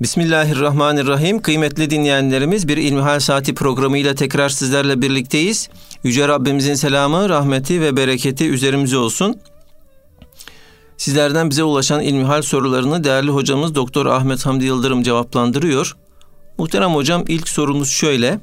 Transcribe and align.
Bismillahirrahmanirrahim. 0.00 1.42
Kıymetli 1.42 1.90
dinleyenlerimiz 1.90 2.68
bir 2.68 2.76
İlmihal 2.76 3.20
Saati 3.20 3.54
programıyla 3.54 4.14
tekrar 4.14 4.48
sizlerle 4.48 5.02
birlikteyiz. 5.02 5.68
Yüce 6.04 6.28
Rabbimizin 6.28 6.74
selamı, 6.74 7.28
rahmeti 7.28 7.80
ve 7.80 7.96
bereketi 7.96 8.48
üzerimize 8.48 8.96
olsun. 8.96 9.40
Sizlerden 10.96 11.50
bize 11.50 11.64
ulaşan 11.64 12.02
ilmihal 12.02 12.42
sorularını 12.42 13.04
değerli 13.04 13.30
hocamız 13.30 13.74
Doktor 13.74 14.06
Ahmet 14.06 14.46
Hamdi 14.46 14.64
Yıldırım 14.64 15.02
cevaplandırıyor. 15.02 15.96
Muhterem 16.58 16.94
hocam 16.94 17.24
ilk 17.28 17.48
sorumuz 17.48 17.90
şöyle. 17.90 18.40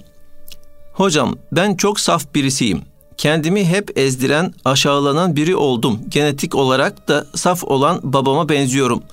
Hocam 0.93 1.35
ben 1.51 1.75
çok 1.75 1.99
saf 1.99 2.35
birisiyim. 2.35 2.81
Kendimi 3.17 3.65
hep 3.65 3.97
ezdiren, 3.97 4.53
aşağılanan 4.65 5.35
biri 5.35 5.55
oldum. 5.55 5.99
Genetik 6.09 6.55
olarak 6.55 7.07
da 7.07 7.27
saf 7.35 7.63
olan 7.63 7.99
babama 8.03 8.49
benziyorum. 8.49 9.03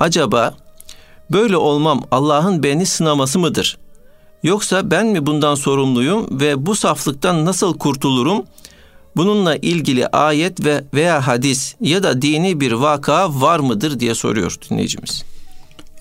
Acaba 0.00 0.54
böyle 1.32 1.56
olmam 1.56 2.04
Allah'ın 2.10 2.62
beni 2.62 2.86
sınaması 2.86 3.38
mıdır? 3.38 3.78
Yoksa 4.42 4.90
ben 4.90 5.06
mi 5.06 5.26
bundan 5.26 5.54
sorumluyum 5.54 6.40
ve 6.40 6.66
bu 6.66 6.74
saflıktan 6.74 7.44
nasıl 7.44 7.78
kurtulurum? 7.78 8.44
Bununla 9.16 9.56
ilgili 9.56 10.06
ayet 10.06 10.64
ve 10.64 10.84
veya 10.94 11.26
hadis 11.26 11.74
ya 11.80 12.02
da 12.02 12.22
dini 12.22 12.60
bir 12.60 12.72
vaka 12.72 13.40
var 13.40 13.58
mıdır 13.58 14.00
diye 14.00 14.14
soruyor 14.14 14.56
dinleyicimiz. 14.70 15.24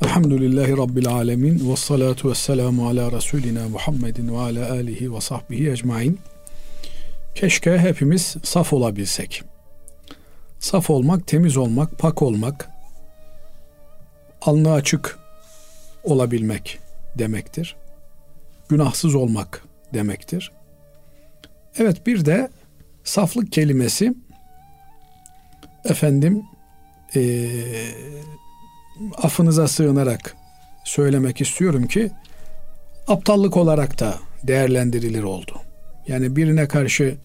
Elhamdülillahi 0.01 0.77
Rabbil 0.77 1.07
Alemin 1.07 1.71
ve 1.71 1.75
salatu 1.75 2.29
ve 2.29 2.35
selamu 2.35 2.87
ala 2.87 3.11
Resulina 3.11 3.69
Muhammedin 3.69 4.33
ve 4.33 4.37
ala 4.37 4.71
alihi 4.71 5.13
ve 5.13 5.21
sahbihi 5.21 5.71
ecmain. 5.71 6.19
Keşke 7.35 7.77
hepimiz 7.77 8.35
saf 8.43 8.73
olabilsek. 8.73 9.43
Saf 10.59 10.89
olmak, 10.89 11.27
temiz 11.27 11.57
olmak, 11.57 11.99
pak 11.99 12.21
olmak, 12.21 12.69
alnı 14.41 14.71
açık 14.73 15.19
olabilmek 16.03 16.79
demektir. 17.15 17.75
Günahsız 18.69 19.15
olmak 19.15 19.63
demektir. 19.93 20.51
Evet 21.77 22.07
bir 22.07 22.25
de 22.25 22.49
saflık 23.03 23.51
kelimesi 23.51 24.13
efendim 25.85 26.43
e, 27.15 27.49
affınıza 29.17 29.67
sığınarak 29.67 30.35
söylemek 30.83 31.41
istiyorum 31.41 31.87
ki 31.87 32.11
aptallık 33.07 33.57
olarak 33.57 33.99
da 33.99 34.15
değerlendirilir 34.43 35.23
oldu. 35.23 35.61
Yani 36.07 36.35
birine 36.35 36.67
karşı 36.67 37.17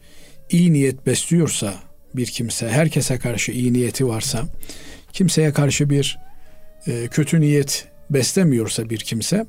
iyi 0.51 0.73
niyet 0.73 1.07
besliyorsa 1.07 1.75
bir 2.15 2.27
kimse, 2.27 2.69
herkese 2.69 3.19
karşı 3.19 3.53
iyi 3.53 3.73
niyeti 3.73 4.09
varsa, 4.09 4.43
kimseye 5.13 5.53
karşı 5.53 5.91
bir 5.91 6.19
e, 6.87 7.09
kötü 7.09 7.41
niyet 7.41 7.89
beslemiyorsa 8.11 8.91
bir 8.91 8.99
kimse, 8.99 9.47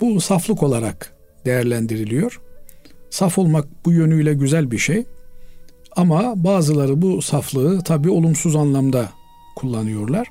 bu 0.00 0.20
saflık 0.20 0.62
olarak 0.62 1.12
değerlendiriliyor. 1.44 2.40
Saf 3.10 3.38
olmak 3.38 3.68
bu 3.84 3.92
yönüyle 3.92 4.34
güzel 4.34 4.70
bir 4.70 4.78
şey. 4.78 5.04
Ama 5.96 6.44
bazıları 6.44 7.02
bu 7.02 7.22
saflığı 7.22 7.82
tabi 7.82 8.10
olumsuz 8.10 8.56
anlamda 8.56 9.08
kullanıyorlar. 9.56 10.28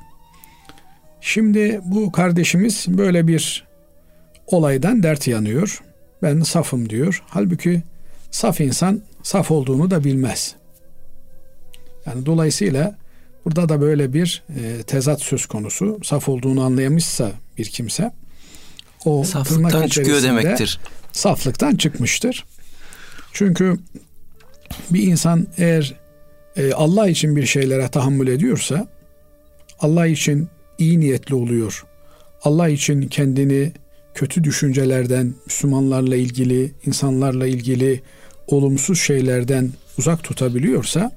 Şimdi 1.22 1.82
bu 1.86 2.12
kardeşimiz 2.12 2.86
böyle 2.88 3.28
bir 3.28 3.68
olaydan 4.48 5.04
dert 5.04 5.28
yanıyor. 5.28 5.84
Ben 6.24 6.42
safım 6.42 6.90
diyor. 6.90 7.24
Halbuki 7.28 7.84
saf 8.32 8.62
insan 8.62 9.02
saf 9.24 9.52
olduğunu 9.52 9.92
da 9.92 10.04
bilmez. 10.04 10.56
Yani 12.06 12.26
dolayısıyla 12.26 12.96
burada 13.46 13.70
da 13.70 13.82
böyle 13.82 14.14
bir 14.14 14.44
e, 14.60 14.84
tezat 14.84 15.22
söz 15.22 15.46
konusu. 15.46 16.00
Saf 16.04 16.30
olduğunu 16.30 16.64
anlayamışsa 16.64 17.32
bir 17.58 17.66
kimse 17.66 18.12
o 19.06 19.24
saflıktan 19.24 19.88
çıkıyor 19.88 20.24
demektir. 20.24 20.80
Saflıktan 21.12 21.76
çıkmıştır. 21.76 22.46
Çünkü 23.34 23.78
bir 24.90 25.04
insan 25.04 25.48
eğer 25.58 25.96
e, 26.58 26.74
Allah 26.74 27.08
için 27.08 27.36
bir 27.36 27.46
şeylere 27.46 27.88
tahammül 27.88 28.28
ediyorsa 28.28 28.88
Allah 29.80 30.08
için 30.08 30.50
iyi 30.78 31.00
niyetli 31.00 31.36
oluyor. 31.36 31.86
Allah 32.44 32.70
için 32.70 33.02
kendini 33.08 33.72
kötü 34.14 34.44
düşüncelerden, 34.44 35.34
Müslümanlarla 35.46 36.16
ilgili, 36.16 36.72
insanlarla 36.86 37.48
ilgili 37.48 38.02
olumsuz 38.48 39.00
şeylerden 39.00 39.70
uzak 39.98 40.24
tutabiliyorsa 40.24 41.12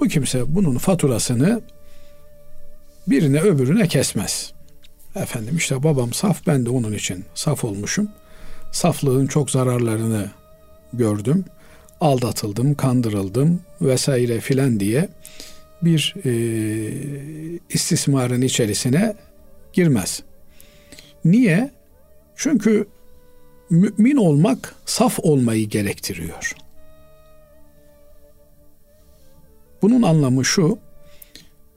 bu 0.00 0.08
kimse 0.08 0.54
bunun 0.54 0.78
faturasını 0.78 1.62
birine 3.06 3.40
öbürüne 3.40 3.88
kesmez. 3.88 4.52
Efendim 5.16 5.56
işte 5.56 5.82
babam 5.82 6.12
saf 6.12 6.46
ben 6.46 6.66
de 6.66 6.70
onun 6.70 6.92
için 6.92 7.24
saf 7.34 7.64
olmuşum. 7.64 8.08
Saflığın 8.72 9.26
çok 9.26 9.50
zararlarını 9.50 10.30
gördüm. 10.92 11.44
Aldatıldım, 12.00 12.74
kandırıldım 12.74 13.60
vesaire 13.80 14.40
filan 14.40 14.80
diye 14.80 15.08
bir 15.82 16.14
e, 16.24 16.32
istismarın 17.70 18.42
içerisine 18.42 19.16
girmez. 19.72 20.22
Niye? 21.24 21.70
Çünkü 22.36 22.88
mümin 23.70 24.16
olmak 24.16 24.74
saf 24.86 25.18
olmayı 25.18 25.68
gerektiriyor. 25.68 26.54
Bunun 29.81 30.01
anlamı 30.01 30.45
şu. 30.45 30.77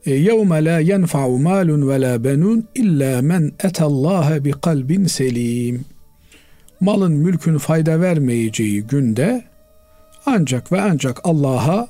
يَوْمَ 0.05 0.51
لَا 0.67 0.77
يَنْفَعُ 0.81 1.25
مَالٌ 1.47 1.69
وَلَا 1.89 2.13
بَنُونَ 2.27 2.63
اِلَّا 2.75 3.13
مَنْ 3.31 3.51
اَتَى 3.51 3.83
اللّٰهَ 3.83 4.51
بِقَلْبٍ 4.51 5.09
selim. 5.09 5.85
Malın 6.79 7.11
mülkün 7.11 7.57
fayda 7.57 8.01
vermeyeceği 8.01 8.83
günde 8.83 9.43
ancak 10.25 10.71
ve 10.71 10.81
ancak 10.81 11.21
Allah'a 11.23 11.87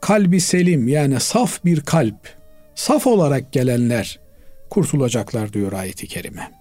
kalbi 0.00 0.40
selim 0.40 0.88
yani 0.88 1.20
saf 1.20 1.64
bir 1.64 1.80
kalp, 1.80 2.28
saf 2.74 3.06
olarak 3.06 3.52
gelenler 3.52 4.18
kurtulacaklar 4.70 5.52
diyor 5.52 5.72
ayeti 5.72 6.06
kerime. 6.06 6.52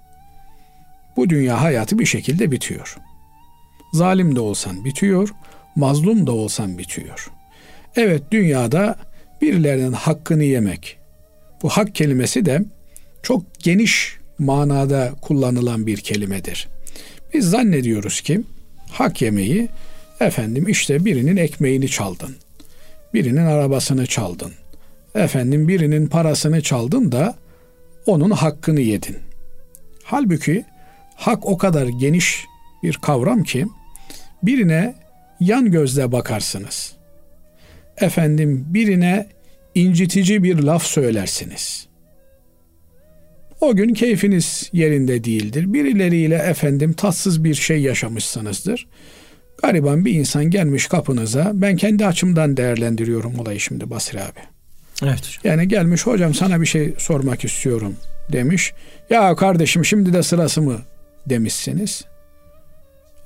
Bu 1.17 1.29
dünya 1.29 1.61
hayatı 1.61 1.99
bir 1.99 2.05
şekilde 2.05 2.51
bitiyor. 2.51 2.97
Zalim 3.93 4.35
de 4.35 4.39
olsan 4.39 4.85
bitiyor, 4.85 5.29
mazlum 5.75 6.27
da 6.27 6.31
olsan 6.31 6.77
bitiyor. 6.77 7.31
Evet 7.96 8.22
dünyada 8.30 8.96
birilerinin 9.42 9.92
hakkını 9.92 10.44
yemek. 10.44 10.98
Bu 11.62 11.68
hak 11.68 11.94
kelimesi 11.94 12.46
de 12.46 12.62
çok 13.22 13.42
geniş 13.58 14.18
manada 14.38 15.12
kullanılan 15.22 15.86
bir 15.86 15.96
kelimedir. 15.96 16.68
Biz 17.34 17.50
zannediyoruz 17.50 18.20
ki 18.20 18.40
hak 18.90 19.22
yemeği 19.22 19.68
efendim 20.20 20.68
işte 20.68 21.04
birinin 21.04 21.36
ekmeğini 21.36 21.88
çaldın. 21.88 22.36
Birinin 23.14 23.46
arabasını 23.46 24.06
çaldın. 24.06 24.52
Efendim 25.14 25.68
birinin 25.68 26.06
parasını 26.06 26.62
çaldın 26.62 27.12
da 27.12 27.34
onun 28.06 28.30
hakkını 28.30 28.80
yedin. 28.80 29.16
Halbuki 30.04 30.64
hak 31.16 31.46
o 31.46 31.58
kadar 31.58 31.86
geniş 31.86 32.44
bir 32.82 32.94
kavram 32.94 33.42
ki 33.42 33.66
birine 34.42 34.94
yan 35.40 35.70
gözle 35.70 36.12
bakarsınız. 36.12 36.93
Efendim 38.00 38.64
birine 38.68 39.26
incitici 39.74 40.42
bir 40.42 40.58
laf 40.58 40.86
söylersiniz. 40.86 41.86
O 43.60 43.76
gün 43.76 43.94
keyfiniz 43.94 44.70
yerinde 44.72 45.24
değildir. 45.24 45.72
Birileriyle 45.72 46.36
efendim 46.36 46.92
tatsız 46.92 47.44
bir 47.44 47.54
şey 47.54 47.82
yaşamışsınızdır. 47.82 48.86
Gariban 49.62 50.04
bir 50.04 50.12
insan 50.12 50.44
gelmiş 50.50 50.86
kapınıza. 50.86 51.50
Ben 51.54 51.76
kendi 51.76 52.06
açımdan 52.06 52.56
değerlendiriyorum 52.56 53.38
olayı 53.38 53.60
şimdi 53.60 53.90
Basri 53.90 54.20
abi. 54.20 54.40
Evet 55.02 55.26
hocam. 55.26 55.40
Yani 55.44 55.68
gelmiş 55.68 56.06
hocam 56.06 56.34
sana 56.34 56.60
bir 56.60 56.66
şey 56.66 56.94
sormak 56.98 57.44
istiyorum 57.44 57.96
demiş. 58.32 58.72
Ya 59.10 59.36
kardeşim 59.36 59.84
şimdi 59.84 60.12
de 60.12 60.22
sırası 60.22 60.62
mı 60.62 60.78
demişsiniz. 61.26 62.04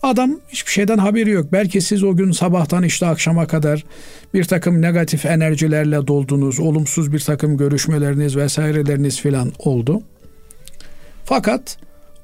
Adam 0.03 0.41
hiçbir 0.49 0.73
şeyden 0.73 0.99
haberi 0.99 1.31
yok. 1.31 1.53
Belki 1.53 1.81
siz 1.81 2.05
o 2.05 2.17
gün 2.17 2.31
sabahtan 2.33 2.83
işte 2.83 3.07
akşama 3.07 3.47
kadar 3.47 3.85
bir 4.35 4.45
takım 4.45 4.83
negatif 4.83 5.27
enerjilerle 5.27 6.07
doldunuz. 6.07 6.61
Olumsuz 6.61 7.13
bir 7.13 7.21
takım 7.21 7.57
görüşmeleriniz 7.57 8.37
vesaireleriniz 8.37 9.21
filan 9.21 9.53
oldu. 9.59 10.03
Fakat 11.25 11.79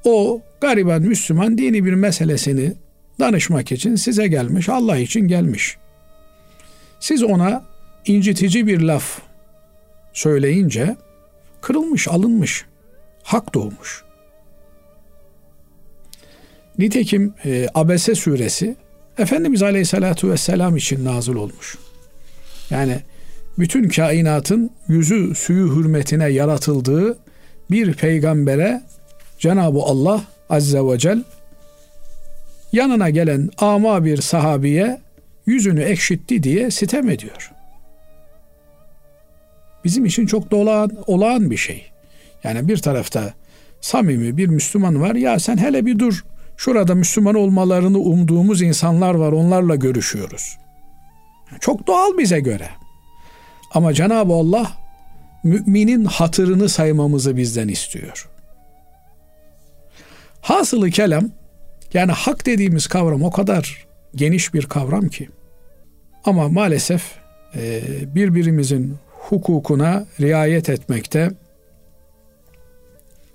o 0.05 0.41
gariban 0.61 1.03
Müslüman 1.03 1.59
dini 1.59 1.85
bir 1.85 1.95
meselesini 1.95 2.73
danışmak 3.21 3.73
için 3.73 3.97
size 3.97 4.27
gelmiş. 4.27 4.69
Allah 4.69 4.97
için 4.97 5.21
gelmiş. 5.21 5.77
Siz 7.01 7.23
ona 7.23 7.65
incitici 8.07 8.67
bir 8.67 8.81
laf 8.81 9.21
söyleyince 10.13 10.97
kırılmış, 11.61 12.09
alınmış. 12.09 12.65
Hak 13.23 13.55
doğmuş. 13.55 14.05
Nitekim 16.79 17.35
e, 17.45 17.69
Abese 17.75 18.15
suresi 18.15 18.77
Efendimiz 19.19 19.63
Aleyhisselatü 19.63 20.31
Vesselam 20.31 20.77
için 20.77 21.05
nazil 21.05 21.35
olmuş. 21.35 21.79
Yani 22.71 23.01
bütün 23.59 23.89
kainatın 23.89 24.71
yüzü 24.89 25.35
suyu 25.35 25.77
hürmetine 25.77 26.29
yaratıldığı 26.29 27.19
bir 27.71 27.95
peygambere 27.95 28.83
Cenab-ı 29.39 29.79
Allah 29.79 30.25
Azze 30.51 30.81
ve 30.81 30.99
Celle 30.99 31.23
yanına 32.73 33.11
gelen 33.11 33.51
ama 33.59 34.05
bir 34.05 34.17
sahabiye 34.17 35.01
yüzünü 35.47 35.83
ekşitti 35.83 36.43
diye 36.43 36.71
sitem 36.71 37.09
ediyor. 37.09 37.53
Bizim 39.85 40.05
için 40.05 40.27
çok 40.27 40.51
da 40.51 40.57
olağan 41.07 41.51
bir 41.51 41.57
şey. 41.57 41.85
Yani 42.45 42.69
bir 42.69 42.77
tarafta 42.77 43.35
samimi 43.81 44.37
bir 44.37 44.47
Müslüman 44.47 45.01
var. 45.01 45.15
Ya 45.15 45.39
sen 45.39 45.57
hele 45.57 45.87
bir 45.87 45.99
dur. 45.99 46.25
Şurada 46.57 46.95
Müslüman 46.95 47.35
olmalarını 47.35 47.99
umduğumuz 47.99 48.63
insanlar 48.63 49.15
var. 49.15 49.33
Onlarla 49.33 49.75
görüşüyoruz. 49.75 50.59
Çok 51.61 51.87
doğal 51.87 52.19
bize 52.19 52.41
göre. 52.41 52.69
Ama 53.75 53.95
Cenab-ı 53.95 54.33
Allah 54.33 54.73
müminin 55.45 56.05
hatırını 56.05 56.69
saymamızı 56.69 57.37
bizden 57.37 57.69
istiyor. 57.69 58.29
Hasılı 60.41 60.91
kelam 60.91 61.31
yani 61.95 62.13
hak 62.13 62.47
dediğimiz 62.47 62.87
kavram 62.87 63.23
o 63.23 63.31
kadar 63.31 63.87
geniş 64.15 64.55
bir 64.55 64.67
kavram 64.67 65.09
ki. 65.09 65.29
Ama 66.25 66.49
maalesef 66.49 67.13
e, 67.57 67.83
birbirimizin 68.15 68.97
hukukuna 69.11 70.07
riayet 70.21 70.69
etmekte 70.69 71.31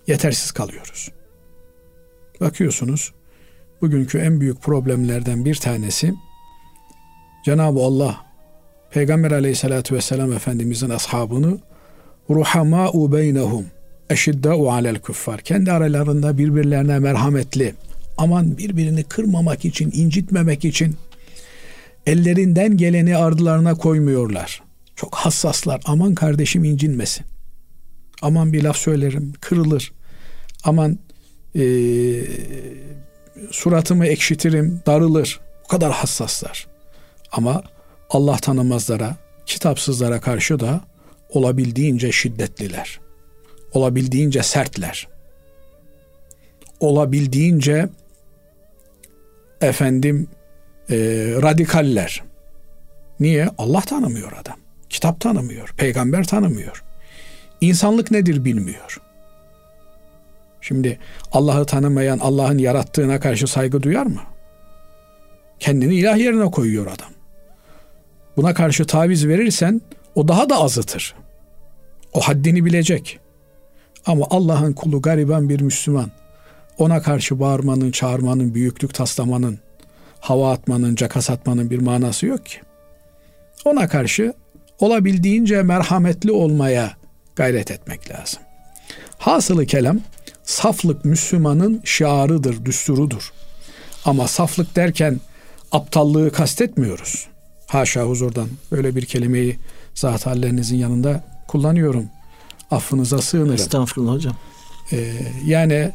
yetersiz 0.07 0.51
kalıyoruz. 0.51 1.12
Bakıyorsunuz 2.41 3.13
bugünkü 3.81 4.18
en 4.18 4.41
büyük 4.41 4.62
problemlerden 4.62 5.45
bir 5.45 5.56
tanesi 5.56 6.13
Cenab-ı 7.45 7.80
Allah 7.80 8.25
Peygamber 8.91 9.31
aleyhissalatü 9.31 9.95
vesselam 9.95 10.33
Efendimizin 10.33 10.89
ashabını 10.89 11.59
ruhamâ'u 12.30 13.12
beynehum 13.12 13.65
eşiddâ'u 14.09 14.71
alel 14.71 15.00
küffar 15.00 15.41
kendi 15.41 15.71
aralarında 15.71 16.38
birbirlerine 16.38 17.00
merhametli 17.00 17.75
aman 18.18 18.57
birbirini 18.57 19.03
kırmamak 19.03 19.65
için 19.65 19.91
incitmemek 19.94 20.65
için 20.65 20.95
ellerinden 22.06 22.77
geleni 22.77 23.18
ardılarına 23.18 23.75
koymuyorlar. 23.75 24.63
Çok 24.95 25.15
hassaslar. 25.15 25.81
Aman 25.86 26.15
kardeşim 26.15 26.63
incinmesin. 26.63 27.25
Aman 28.21 28.53
bir 28.53 28.63
laf 28.63 28.77
söylerim 28.77 29.33
kırılır. 29.41 29.91
Aman 30.63 31.00
e, 31.56 31.63
suratımı 33.51 34.07
ekşitirim 34.07 34.81
darılır. 34.86 35.40
Bu 35.63 35.68
kadar 35.68 35.92
hassaslar. 35.92 36.68
Ama 37.31 37.63
Allah 38.10 38.36
tanımazlara, 38.36 39.18
kitapsızlara 39.46 40.22
karşı 40.22 40.60
da 40.60 40.81
olabildiğince 41.30 42.12
şiddetliler. 42.12 43.00
Olabildiğince 43.74 44.44
sertler. 44.44 45.07
Olabildiğince 46.80 47.90
efendim 49.62 50.28
e, 50.90 50.96
radikaller. 51.42 52.24
Niye? 53.19 53.50
Allah 53.57 53.81
tanımıyor 53.81 54.31
adam. 54.31 54.57
Kitap 54.90 55.19
tanımıyor. 55.22 55.74
Peygamber 55.78 56.24
tanımıyor. 56.28 56.84
İnsanlık 57.62 58.12
nedir 58.12 58.46
bilmiyor. 58.46 59.01
Şimdi 60.61 61.00
Allah'ı 61.31 61.65
tanımayan 61.65 62.19
Allah'ın 62.19 62.57
yarattığına 62.57 63.19
karşı 63.19 63.47
saygı 63.47 63.83
duyar 63.83 64.06
mı? 64.06 64.21
Kendini 65.59 65.95
ilah 65.95 66.17
yerine 66.17 66.51
koyuyor 66.51 66.85
adam. 66.85 67.09
Buna 68.38 68.53
karşı 68.53 68.85
taviz 68.85 69.27
verirsen 69.27 69.81
o 70.15 70.27
daha 70.27 70.50
da 70.50 70.57
azıtır. 70.57 71.15
O 72.13 72.21
haddini 72.21 72.65
bilecek. 72.65 73.19
Ama 74.06 74.25
Allah'ın 74.29 74.73
kulu 74.73 75.01
gariban 75.01 75.50
bir 75.50 75.61
Müslüman. 75.61 76.11
Ona 76.77 77.01
karşı 77.01 77.39
bağırmanın, 77.39 77.91
çağırmanın, 77.91 78.53
büyüklük 78.53 78.94
taslamanın, 78.94 79.59
hava 80.19 80.51
atmanın, 80.51 80.95
cakas 80.95 81.29
atmanın 81.29 81.69
bir 81.69 81.79
manası 81.79 82.25
yok 82.25 82.45
ki. 82.45 82.57
Ona 83.65 83.88
karşı 83.88 84.33
olabildiğince 84.79 85.63
merhametli 85.63 86.31
olmaya 86.31 86.91
gayret 87.35 87.71
etmek 87.71 88.12
lazım. 88.12 88.41
Hasılı 89.17 89.65
kelam 89.65 90.00
saflık 90.50 91.06
Müslümanın 91.06 91.81
şiarıdır, 91.84 92.66
düsturudur. 92.66 93.34
Ama 94.06 94.28
saflık 94.28 94.75
derken 94.75 95.19
aptallığı 95.72 96.31
kastetmiyoruz. 96.31 97.28
Haşa 97.68 98.04
huzurdan 98.04 98.48
böyle 98.72 98.96
bir 98.96 99.06
kelimeyi 99.06 99.60
zat 99.96 100.25
hallerinizin 100.25 100.78
yanında 100.78 101.24
kullanıyorum. 101.48 102.06
Affınıza 102.72 103.18
sığınırım. 103.18 103.54
Estağfurullah 103.54 104.13
hocam. 104.13 104.36
Ee, 104.92 105.13
yani 105.46 105.92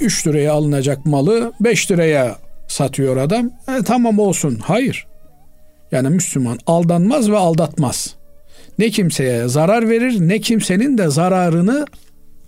3 0.00 0.26
liraya 0.26 0.52
alınacak 0.52 1.06
malı 1.06 1.52
5 1.60 1.90
liraya 1.90 2.38
satıyor 2.68 3.16
adam. 3.16 3.50
E, 3.68 3.82
tamam 3.84 4.18
olsun. 4.18 4.58
Hayır. 4.62 5.06
Yani 5.92 6.08
Müslüman 6.08 6.58
aldanmaz 6.66 7.30
ve 7.30 7.36
aldatmaz. 7.36 8.14
Ne 8.78 8.90
kimseye 8.90 9.48
zarar 9.48 9.88
verir 9.88 10.20
ne 10.20 10.38
kimsenin 10.38 10.98
de 10.98 11.08
zararını 11.08 11.86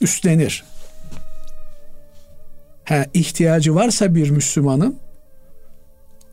üstlenir. 0.01 0.65
Ha, 2.89 3.07
ihtiyacı 3.15 3.75
varsa 3.75 4.15
bir 4.15 4.31
Müslümanın 4.31 4.99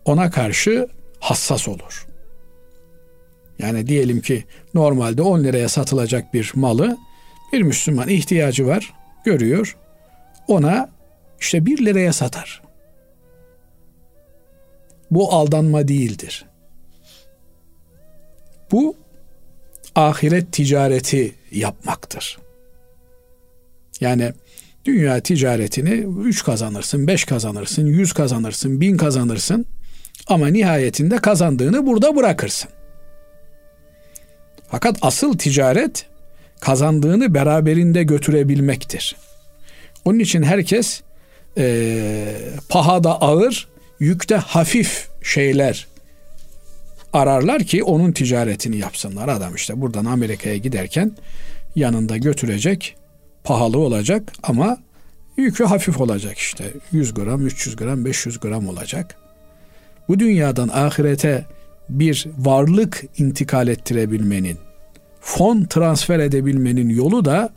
ona 0.06 0.32
karşı 0.32 0.88
hassas 1.20 1.68
olur. 1.68 2.08
Yani 3.60 3.88
diyelim 3.88 4.22
ki 4.22 4.46
normalde 4.74 5.22
10 5.22 5.44
liraya 5.44 5.70
satılacak 5.70 6.34
bir 6.34 6.52
malı 6.56 6.98
bir 7.54 7.62
Müslüman 7.62 8.10
ihtiyacı 8.10 8.68
var, 8.68 8.94
görüyor. 9.26 9.78
Ona 10.48 10.90
işte 11.40 11.66
1 11.66 11.86
liraya 11.86 12.14
satar. 12.14 12.62
Bu 15.12 15.34
aldanma 15.34 15.88
değildir. 15.88 16.46
Bu 18.72 18.96
ahiret 19.96 20.52
ticareti 20.52 21.36
yapmaktır. 21.52 22.38
Yani 24.00 24.34
dünya 24.86 25.20
ticaretini 25.20 25.90
3 26.26 26.44
kazanırsın, 26.44 27.08
5 27.08 27.26
kazanırsın, 27.26 27.86
100 27.86 28.14
kazanırsın, 28.14 28.82
1000 28.82 28.98
kazanırsın 28.98 29.66
ama 30.28 30.48
nihayetinde 30.48 31.18
kazandığını 31.18 31.86
burada 31.86 32.16
bırakırsın. 32.16 32.70
Fakat 34.68 34.98
asıl 35.02 35.38
ticaret 35.38 36.06
kazandığını 36.60 37.34
beraberinde 37.34 38.04
götürebilmektir. 38.04 39.16
Onun 40.06 40.20
için 40.20 40.44
herkes 40.44 41.02
e, 41.58 42.26
pahada 42.70 43.22
ağır, 43.22 43.68
yükte 44.00 44.36
hafif 44.36 45.08
şeyler 45.24 45.88
ararlar 47.14 47.64
ki 47.64 47.84
onun 47.84 48.12
ticaretini 48.12 48.78
yapsınlar. 48.78 49.28
Adam 49.28 49.56
işte 49.56 49.82
buradan 49.82 50.06
Amerika'ya 50.06 50.58
giderken 50.58 51.12
yanında 51.76 52.18
götürecek 52.18 52.96
pahalı 53.46 53.78
olacak 53.78 54.34
ama 54.44 54.78
yükü 55.38 55.64
hafif 55.64 56.02
olacak 56.02 56.38
işte 56.38 56.74
100 56.92 57.14
gram, 57.14 57.46
300 57.46 57.76
gram, 57.76 58.06
500 58.06 58.40
gram 58.40 58.68
olacak. 58.68 59.16
Bu 60.08 60.20
dünyadan 60.20 60.68
ahirete 60.68 61.46
bir 61.90 62.28
varlık 62.38 63.04
intikal 63.18 63.68
ettirebilmenin, 63.68 64.58
fon 65.22 65.64
transfer 65.64 66.20
edebilmenin 66.20 66.90
yolu 66.90 67.26
da 67.26 67.50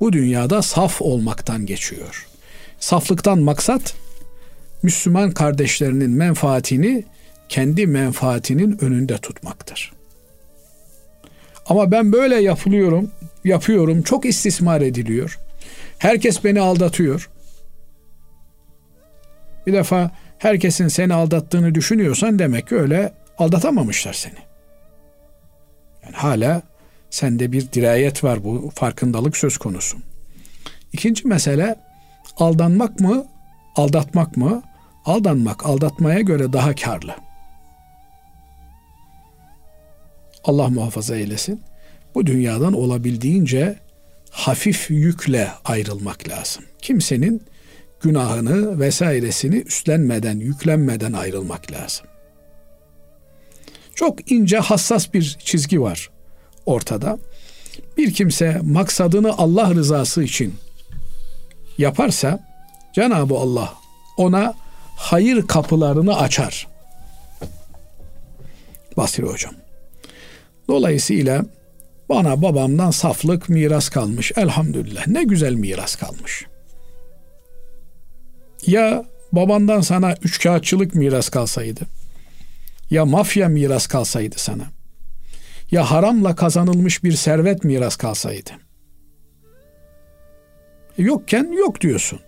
bu 0.00 0.12
dünyada 0.12 0.62
saf 0.62 1.02
olmaktan 1.02 1.66
geçiyor. 1.66 2.26
Saflıktan 2.80 3.38
maksat 3.38 3.94
Müslüman 4.82 5.30
kardeşlerinin 5.30 6.10
menfaatini 6.10 7.04
kendi 7.48 7.86
menfaatinin 7.86 8.84
önünde 8.84 9.18
tutmaktır. 9.18 9.92
Ama 11.66 11.90
ben 11.90 12.12
böyle 12.12 12.34
yapılıyorum, 12.34 13.10
yapıyorum, 13.44 14.02
çok 14.02 14.24
istismar 14.24 14.80
ediliyor. 14.80 15.38
Herkes 15.98 16.44
beni 16.44 16.60
aldatıyor. 16.60 17.30
Bir 19.66 19.72
defa 19.72 20.10
herkesin 20.38 20.88
seni 20.88 21.14
aldattığını 21.14 21.74
düşünüyorsan 21.74 22.38
demek 22.38 22.68
ki 22.68 22.76
öyle 22.76 23.12
aldatamamışlar 23.38 24.12
seni. 24.12 24.38
Yani 26.04 26.16
hala 26.16 26.62
sende 27.10 27.52
bir 27.52 27.72
dirayet 27.72 28.24
var 28.24 28.44
bu 28.44 28.70
farkındalık 28.74 29.36
söz 29.36 29.58
konusu. 29.58 29.98
İkinci 30.92 31.28
mesele 31.28 31.76
aldanmak 32.36 33.00
mı, 33.00 33.26
aldatmak 33.76 34.36
mı? 34.36 34.62
Aldanmak 35.04 35.66
aldatmaya 35.66 36.20
göre 36.20 36.52
daha 36.52 36.74
karlı. 36.74 37.14
Allah 40.44 40.68
muhafaza 40.68 41.16
eylesin. 41.16 41.62
Bu 42.14 42.26
dünyadan 42.26 42.72
olabildiğince 42.72 43.78
hafif 44.30 44.90
yükle 44.90 45.50
ayrılmak 45.64 46.28
lazım. 46.28 46.64
Kimsenin 46.82 47.42
günahını 48.00 48.80
vesairesini 48.80 49.56
üstlenmeden, 49.56 50.38
yüklenmeden 50.38 51.12
ayrılmak 51.12 51.72
lazım. 51.72 52.06
Çok 53.94 54.30
ince, 54.30 54.58
hassas 54.58 55.14
bir 55.14 55.38
çizgi 55.44 55.80
var 55.82 56.10
ortada. 56.66 57.18
Bir 57.96 58.14
kimse 58.14 58.60
maksadını 58.62 59.38
Allah 59.38 59.74
rızası 59.74 60.22
için 60.22 60.54
yaparsa 61.78 62.40
Cenab-ı 62.94 63.34
Allah 63.34 63.74
ona 64.16 64.54
hayır 64.96 65.46
kapılarını 65.46 66.16
açar. 66.16 66.68
Basri 68.96 69.22
hocam. 69.22 69.54
Dolayısıyla 70.68 71.44
bana 72.10 72.42
babamdan 72.42 72.90
saflık 72.90 73.48
miras 73.48 73.88
kalmış. 73.88 74.32
Elhamdülillah. 74.36 75.06
Ne 75.06 75.24
güzel 75.24 75.54
miras 75.54 75.96
kalmış. 75.96 76.46
Ya 78.66 79.04
babandan 79.32 79.80
sana 79.80 80.14
üç 80.22 80.42
kağıtçılık 80.42 80.94
miras 80.94 81.28
kalsaydı. 81.28 81.80
Ya 82.90 83.04
mafya 83.04 83.48
miras 83.48 83.86
kalsaydı 83.86 84.34
sana. 84.38 84.64
Ya 85.70 85.90
haramla 85.90 86.36
kazanılmış 86.36 87.04
bir 87.04 87.12
servet 87.12 87.64
miras 87.64 87.96
kalsaydı. 87.96 88.50
Yokken 90.98 91.52
yok 91.52 91.80
diyorsun. 91.80 92.20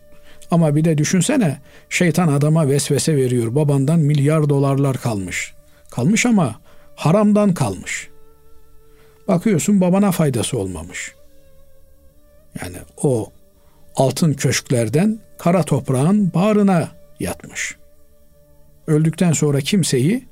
Ama 0.51 0.77
bir 0.77 0.85
de 0.85 0.99
düşünsene 0.99 1.59
şeytan 1.91 2.29
adama 2.29 2.69
vesvese 2.69 3.17
veriyor. 3.17 3.55
Babandan 3.55 3.99
milyar 3.99 4.49
dolarlar 4.49 4.97
kalmış. 4.97 5.55
Kalmış 5.91 6.27
ama 6.27 6.61
haramdan 6.97 7.55
kalmış. 7.55 8.12
Bakıyorsun 9.29 9.81
babana 9.81 10.12
faydası 10.12 10.59
olmamış. 10.59 11.14
Yani 12.61 12.76
o 13.02 13.33
altın 13.97 14.33
köşklerden 14.33 15.19
kara 15.38 15.62
toprağın 15.62 16.33
bağrına 16.35 16.88
yatmış. 17.21 17.76
Öldükten 18.87 19.33
sonra 19.33 19.61
kimseyi 19.61 20.25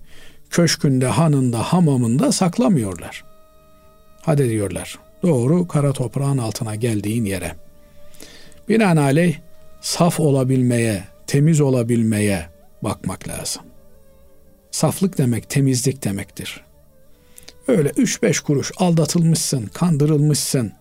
köşkünde, 0.50 1.06
hanında, 1.06 1.59
hamamında 1.59 2.32
saklamıyorlar. 2.32 3.25
Hadi 4.23 4.49
diyorlar. 4.49 4.99
Doğru 5.23 5.68
kara 5.68 5.92
toprağın 5.92 6.38
altına 6.38 6.75
geldiğin 6.75 7.25
yere. 7.25 7.56
Binaenaleyh 8.68 9.38
saf 9.80 10.20
olabilmeye, 10.20 11.04
temiz 11.26 11.61
olabilmeye 11.61 12.47
bakmak 12.82 13.28
lazım. 13.28 13.62
Saflık 14.70 15.18
demek 15.18 15.50
temizlik 15.50 16.04
demektir. 16.04 16.64
Öyle 17.70 17.92
üç 17.96 18.22
beş 18.22 18.40
kuruş 18.40 18.72
aldatılmışsın, 18.76 19.66
kandırılmışsın. 19.66 20.72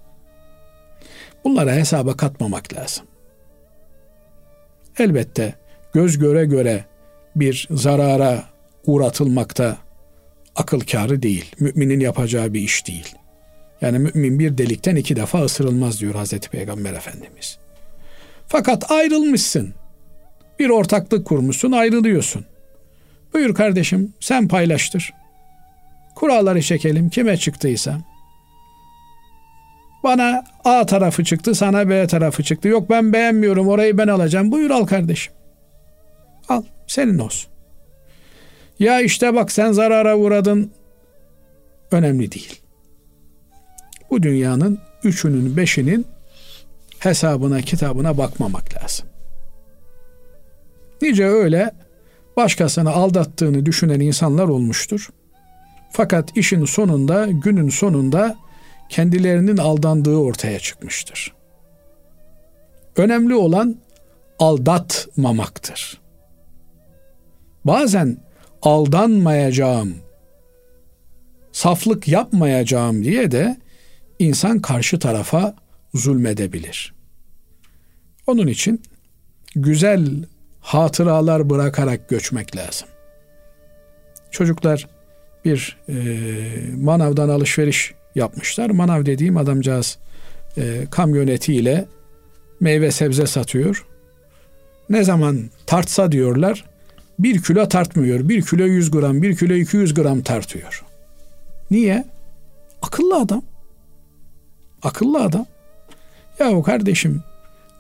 Bunlara 1.44 1.74
hesaba 1.74 2.18
katmamak 2.18 2.74
lazım. 2.74 3.06
Elbette 5.00 5.54
göz 5.94 6.18
göre 6.18 6.46
göre 6.46 6.86
bir 7.36 7.68
zarara 7.72 8.44
uğratılmakta 8.86 9.78
akıl 10.56 10.80
kârı 10.80 11.22
değil. 11.22 11.56
Müminin 11.60 12.00
yapacağı 12.00 12.54
bir 12.54 12.62
iş 12.62 12.88
değil. 12.88 13.16
Yani 13.82 14.00
mümin 14.00 14.40
bir 14.40 14.58
delikten 14.58 14.96
iki 14.96 15.16
defa 15.16 15.44
ısırılmaz 15.44 16.02
diyor 16.02 16.16
Hazreti 16.16 16.50
Peygamber 16.50 16.94
Efendimiz. 16.94 17.58
Fakat 18.48 18.92
ayrılmışsın. 18.92 19.74
Bir 20.60 20.70
ortaklık 20.70 21.28
kurmuşsun, 21.28 21.72
ayrılıyorsun. 21.72 22.46
Buyur 23.34 23.56
kardeşim, 23.56 24.14
sen 24.20 24.48
paylaştır. 24.48 25.19
Kuralları 26.16 26.62
çekelim 26.62 27.10
kime 27.10 27.38
çıktıysa. 27.38 27.98
Bana 30.04 30.44
A 30.64 30.86
tarafı 30.86 31.24
çıktı, 31.24 31.56
sana 31.56 31.90
B 31.90 32.08
tarafı 32.08 32.44
çıktı. 32.44 32.68
Yok 32.68 32.90
ben 32.90 33.14
beğenmiyorum, 33.14 33.68
orayı 33.68 33.98
ben 33.98 34.08
alacağım. 34.08 34.52
Buyur 34.52 34.70
al 34.72 34.86
kardeşim. 34.86 35.34
Al, 36.50 36.64
senin 36.88 37.20
olsun. 37.20 37.52
Ya 38.80 39.02
işte 39.02 39.36
bak 39.36 39.52
sen 39.52 39.72
zarara 39.72 40.18
uğradın. 40.18 40.72
Önemli 41.92 42.32
değil. 42.32 42.62
Bu 44.10 44.24
dünyanın 44.24 44.80
üçünün 45.04 45.58
beşinin 45.58 46.06
hesabına 47.00 47.62
kitabına 47.62 48.18
bakmamak 48.18 48.76
lazım. 48.76 49.06
Nice 51.02 51.26
öyle 51.26 51.72
başkasını 52.38 52.92
aldattığını 52.92 53.66
düşünen 53.66 54.00
insanlar 54.00 54.48
olmuştur. 54.48 55.10
Fakat 55.92 56.38
işin 56.38 56.66
sonunda, 56.66 57.28
günün 57.28 57.70
sonunda 57.70 58.38
kendilerinin 58.90 59.58
aldandığı 59.58 60.16
ortaya 60.16 60.60
çıkmıştır. 60.60 61.34
Önemli 62.96 63.36
olan 63.36 63.76
aldatmamaktır. 64.40 66.02
Bazen 67.66 68.18
aldanmayacağım, 68.62 69.96
saflık 71.52 72.08
yapmayacağım 72.08 73.04
diye 73.04 73.32
de 73.32 73.58
insan 74.20 74.60
karşı 74.60 75.00
tarafa 75.00 75.56
zulmedebilir. 75.94 76.94
Onun 78.28 78.48
için 78.48 78.82
güzel 79.56 80.26
hatıralar 80.60 81.50
bırakarak 81.50 82.10
göçmek 82.10 82.56
lazım. 82.56 82.88
Çocuklar 84.32 84.88
bir 85.46 85.78
e, 85.90 85.96
manavdan 86.82 87.30
alışveriş 87.30 87.94
yapmışlar. 88.16 88.70
Manav 88.70 89.06
dediğim 89.06 89.38
adamcağız 89.38 89.98
e, 90.58 90.86
kamyonetiyle 90.92 91.86
meyve 92.60 92.92
sebze 92.92 93.28
satıyor. 93.28 93.86
Ne 94.90 95.04
zaman 95.04 95.50
tartsa 95.66 96.12
diyorlar 96.12 96.66
bir 97.20 97.42
kilo 97.42 97.68
tartmıyor. 97.68 98.30
Bir 98.30 98.42
kilo 98.42 98.64
100 98.64 98.92
gram, 98.92 99.22
bir 99.22 99.36
kilo 99.36 99.54
200 99.54 99.94
gram 99.94 100.22
tartıyor. 100.22 100.84
Niye? 101.72 102.06
Akıllı 102.82 103.16
adam. 103.16 103.42
Akıllı 104.84 105.24
adam. 105.24 105.46
Yahu 106.40 106.64
kardeşim 106.64 107.24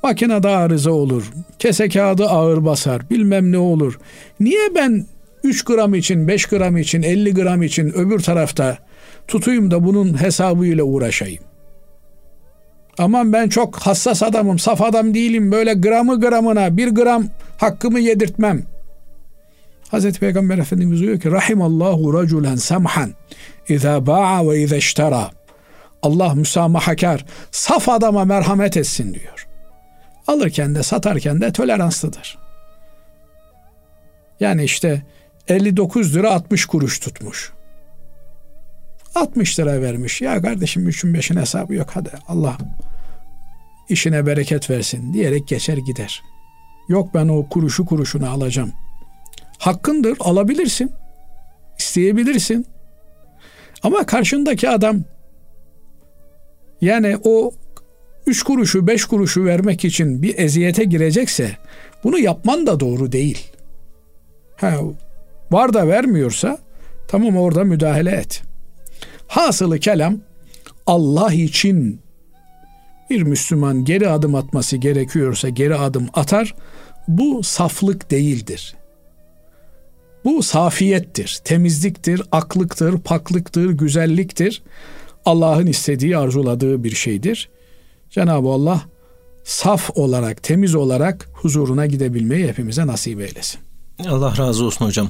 makinede 0.03 0.47
arıza 0.47 0.91
olur. 0.91 1.31
Kese 1.59 1.89
kağıdı 1.89 2.25
ağır 2.25 2.65
basar. 2.65 3.09
Bilmem 3.09 3.51
ne 3.51 3.57
olur. 3.57 3.99
Niye 4.39 4.75
ben 4.75 5.05
3 5.43 5.65
gram 5.65 5.96
için, 5.96 6.27
5 6.27 6.46
gram 6.46 6.77
için, 6.77 7.03
50 7.03 7.34
gram 7.34 7.63
için 7.63 7.89
öbür 7.89 8.19
tarafta 8.19 8.77
tutuyum 9.27 9.72
da 9.72 9.84
bunun 9.86 10.22
hesabıyla 10.22 10.84
uğraşayım? 10.84 11.43
Aman 12.98 13.34
ben 13.34 13.50
çok 13.50 13.75
hassas 13.79 14.24
adamım, 14.24 14.60
saf 14.60 14.81
adam 14.81 15.13
değilim. 15.13 15.51
Böyle 15.51 15.74
gramı 15.74 16.19
gramına 16.19 16.77
bir 16.77 16.88
gram 16.88 17.25
hakkımı 17.58 18.00
yedirtmem. 18.00 18.63
Hazreti 19.91 20.19
Peygamber 20.19 20.58
Efendimiz 20.58 21.01
diyor 21.01 21.19
ki 21.19 21.31
Rahimallahu 21.31 22.13
raculen 22.13 22.55
samhan 22.55 23.13
İza 23.69 24.05
ba'a 24.05 24.50
ve 24.50 24.62
iza 24.62 24.75
iştara 24.75 25.31
Allah 26.01 26.36
müsamahakar, 26.36 27.25
saf 27.51 27.89
adama 27.89 28.25
merhamet 28.25 28.77
etsin 28.77 29.13
diyor. 29.13 29.48
Alırken 30.27 30.75
de 30.75 30.84
satarken 30.84 31.41
de 31.41 31.51
toleranslıdır. 31.51 32.38
Yani 34.39 34.63
işte 34.63 35.03
59 35.49 36.15
lira 36.15 36.31
60 36.31 36.65
kuruş 36.65 36.99
tutmuş. 36.99 37.53
60 39.15 39.59
lira 39.59 39.81
vermiş. 39.81 40.21
Ya 40.21 40.41
kardeşim 40.41 40.87
üçün 40.87 41.13
beşin 41.13 41.35
hesabı 41.35 41.73
yok 41.73 41.89
hadi 41.93 42.09
Allah 42.27 42.57
işine 43.89 44.25
bereket 44.25 44.69
versin 44.69 45.13
diyerek 45.13 45.47
geçer 45.47 45.77
gider. 45.77 46.23
Yok 46.89 47.13
ben 47.13 47.27
o 47.27 47.49
kuruşu 47.49 47.85
kuruşunu 47.85 48.29
alacağım. 48.29 48.71
Hakkındır 49.57 50.17
alabilirsin. 50.19 50.91
isteyebilirsin. 51.79 52.65
Ama 53.83 54.05
karşındaki 54.05 54.69
adam 54.69 55.01
yani 56.81 57.17
o 57.23 57.51
üç 58.27 58.43
kuruşu 58.43 58.87
beş 58.87 59.05
kuruşu 59.05 59.45
vermek 59.45 59.85
için 59.85 60.21
bir 60.21 60.37
eziyete 60.37 60.83
girecekse 60.83 61.57
bunu 62.03 62.19
yapman 62.19 62.67
da 62.67 62.79
doğru 62.79 63.11
değil. 63.11 63.51
Ha, 64.55 64.75
var 65.51 65.73
da 65.73 65.87
vermiyorsa 65.87 66.57
tamam 67.07 67.37
orada 67.37 67.63
müdahale 67.63 68.11
et. 68.11 68.41
Hasılı 69.27 69.79
kelam 69.79 70.17
Allah 70.87 71.33
için 71.33 72.01
bir 73.09 73.21
Müslüman 73.21 73.85
geri 73.85 74.09
adım 74.09 74.35
atması 74.35 74.77
gerekiyorsa 74.77 75.49
geri 75.49 75.75
adım 75.75 76.07
atar. 76.13 76.55
Bu 77.07 77.43
saflık 77.43 78.11
değildir. 78.11 78.75
Bu 80.25 80.43
safiyettir, 80.43 81.39
temizliktir, 81.43 82.21
aklıktır, 82.31 82.99
paklıktır, 82.99 83.69
güzelliktir. 83.69 84.63
Allah'ın 85.25 85.67
istediği, 85.67 86.17
arzuladığı 86.17 86.83
bir 86.83 86.91
şeydir. 86.91 87.49
Cenab-ı 88.09 88.49
Allah 88.49 88.81
saf 89.43 89.97
olarak, 89.97 90.43
temiz 90.43 90.75
olarak 90.75 91.29
huzuruna 91.33 91.85
gidebilmeyi 91.85 92.47
hepimize 92.47 92.87
nasip 92.87 93.21
eylesin. 93.21 93.68
Allah 94.07 94.37
razı 94.37 94.65
olsun 94.65 94.85
hocam. 94.85 95.09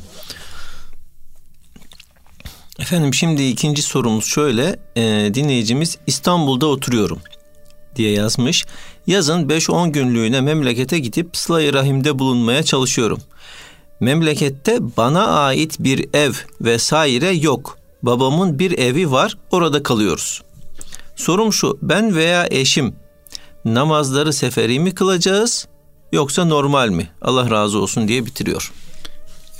Efendim 2.79 3.13
şimdi 3.13 3.43
ikinci 3.43 3.81
sorumuz 3.81 4.25
şöyle. 4.25 4.79
E, 4.96 5.34
dinleyicimiz 5.34 5.98
İstanbul'da 6.08 6.67
oturuyorum 6.67 7.19
diye 7.96 8.12
yazmış. 8.12 8.65
Yazın 9.08 9.48
5-10 9.50 9.91
günlüğüne 9.91 10.41
memlekete 10.41 11.00
gidip 11.00 11.38
sıla 11.38 11.74
rahimde 11.74 12.19
bulunmaya 12.19 12.63
çalışıyorum. 12.63 13.19
Memlekette 14.00 14.98
bana 14.98 15.27
ait 15.27 15.75
bir 15.79 16.10
ev 16.13 16.31
vesaire 16.62 17.29
yok. 17.29 17.77
Babamın 18.03 18.60
bir 18.60 18.79
evi 18.79 19.12
var, 19.12 19.38
orada 19.51 19.84
kalıyoruz. 19.84 20.41
Sorum 21.15 21.53
şu, 21.53 21.79
ben 21.81 22.15
veya 22.15 22.48
eşim 22.51 22.96
namazları 23.65 24.34
seferi 24.34 24.79
mi 24.79 24.96
kılacağız 24.96 25.67
yoksa 26.12 26.46
normal 26.46 26.89
mi? 26.89 27.08
Allah 27.22 27.51
razı 27.51 27.80
olsun 27.80 28.08
diye 28.08 28.25
bitiriyor. 28.25 28.72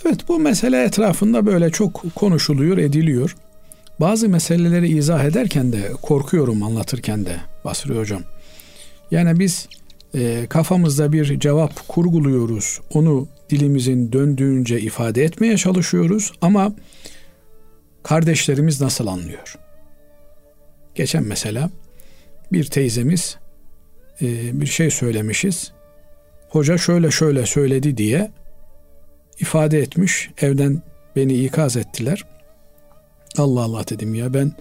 Evet 0.06 0.28
bu 0.28 0.40
mesele 0.40 0.84
etrafında 0.84 1.46
böyle 1.46 1.70
çok 1.70 2.16
konuşuluyor, 2.16 2.78
ediliyor. 2.78 3.36
Bazı 4.00 4.30
meseleleri 4.30 4.88
izah 4.88 5.24
ederken 5.24 5.72
de 5.72 5.92
korkuyorum 6.02 6.64
anlatırken 6.64 7.26
de 7.26 7.36
Basri 7.66 7.98
Hocam. 7.98 8.22
Yani 9.12 9.40
biz 9.40 9.68
e, 10.16 10.46
kafamızda 10.50 11.12
bir 11.14 11.40
cevap 11.40 11.88
kurguluyoruz. 11.88 12.80
Onu 12.94 13.28
dilimizin 13.50 14.12
döndüğünce 14.12 14.80
ifade 14.80 15.24
etmeye 15.24 15.58
çalışıyoruz 15.58 16.32
ama 16.42 16.76
kardeşlerimiz 18.04 18.82
nasıl 18.82 19.08
anlıyor? 19.08 19.56
Geçen 20.96 21.24
mesela 21.24 21.70
bir 22.52 22.66
teyzemiz 22.66 23.38
e, 24.22 24.62
bir 24.62 24.66
şey 24.66 24.90
söylemişiz. 24.92 25.72
Hoca 26.50 26.78
şöyle 26.78 27.12
şöyle 27.12 27.46
söyledi 27.46 27.98
diye 27.98 28.32
ifade 29.40 29.80
etmiş. 29.80 30.30
Evden 30.42 30.82
beni 31.16 31.34
ikaz 31.34 31.78
ettiler. 31.78 32.26
Allah 33.38 33.62
Allah 33.62 33.88
dedim 33.90 34.16
ya 34.16 34.34
ben 34.34 34.52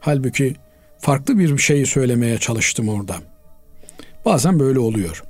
halbuki 0.00 0.56
farklı 0.98 1.38
bir 1.38 1.58
şeyi 1.58 1.86
söylemeye 1.86 2.38
çalıştım 2.38 2.88
orada. 2.88 3.16
Bazen 4.24 4.58
böyle 4.58 4.78
oluyor. 4.78 5.24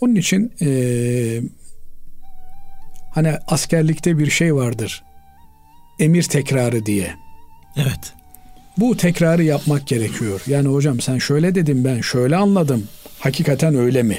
Onun 0.00 0.14
için 0.14 0.52
e, 0.62 0.70
hani 3.14 3.32
askerlikte 3.46 4.18
bir 4.18 4.30
şey 4.30 4.54
vardır. 4.54 5.04
Emir 6.00 6.22
tekrarı 6.22 6.86
diye. 6.86 7.14
Evet. 7.76 8.12
Bu 8.78 8.96
tekrarı 8.96 9.44
yapmak 9.44 9.86
gerekiyor. 9.86 10.42
Yani 10.46 10.68
hocam 10.68 11.00
sen 11.00 11.18
şöyle 11.18 11.54
dedin 11.54 11.84
ben 11.84 12.00
şöyle 12.00 12.36
anladım. 12.36 12.88
Hakikaten 13.18 13.74
öyle 13.74 14.02
mi? 14.02 14.18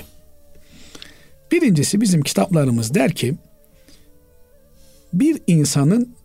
Birincisi 1.51 2.01
bizim 2.01 2.21
kitaplarımız 2.21 2.93
der 2.93 3.11
ki 3.11 3.35
bir 5.13 5.41
insanın 5.47 6.15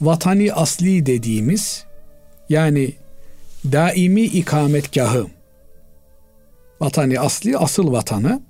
vatani 0.00 0.52
asli 0.52 1.06
dediğimiz 1.06 1.84
yani 2.48 2.92
daimi 3.72 4.22
ikametgahı 4.22 5.26
vatani 6.80 7.20
asli 7.20 7.58
asıl 7.58 7.92
vatanı 7.92 8.42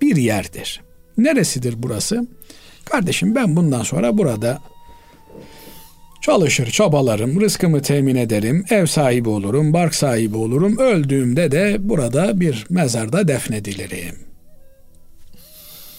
bir 0.00 0.16
yerdir. 0.16 0.82
Neresidir 1.18 1.74
burası? 1.78 2.26
Kardeşim 2.84 3.34
ben 3.34 3.56
bundan 3.56 3.82
sonra 3.82 4.18
burada 4.18 4.62
çalışır, 6.20 6.70
çabalarım, 6.70 7.40
rızkımı 7.40 7.82
temin 7.82 8.16
ederim, 8.16 8.64
ev 8.70 8.86
sahibi 8.86 9.28
olurum, 9.28 9.72
bark 9.72 9.94
sahibi 9.94 10.36
olurum. 10.36 10.78
Öldüğümde 10.78 11.50
de 11.50 11.76
burada 11.80 12.40
bir 12.40 12.66
mezarda 12.70 13.28
defnedilirim 13.28 14.35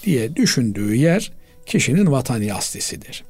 diye 0.08 0.36
düşündüğü 0.36 0.96
yer 0.96 1.32
kişinin 1.66 2.12
vatani 2.12 2.54
aslisidir. 2.54 3.24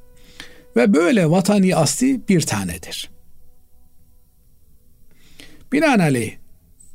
Ve 0.76 0.94
böyle 0.94 1.30
vatani 1.30 1.76
asli 1.76 2.20
bir 2.28 2.40
tanedir. 2.40 3.10
Binaenaleyh 5.72 6.32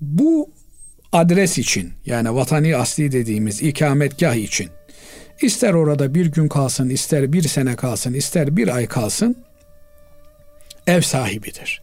bu 0.02 0.52
adres 1.12 1.58
için 1.58 1.94
yani 2.06 2.36
vatani 2.36 2.76
asli 2.78 3.12
dediğimiz 3.12 3.62
ikametgah 3.62 4.36
için 4.36 4.70
ister 5.42 5.74
orada 5.74 6.16
bir 6.16 6.26
gün 6.26 6.48
kalsın, 6.48 6.90
ister 6.90 7.34
bir 7.34 7.44
sene 7.44 7.76
kalsın, 7.76 8.14
ister 8.14 8.58
bir 8.58 8.76
ay 8.76 8.88
kalsın 8.88 9.36
ev 10.88 11.02
sahibidir. 11.02 11.82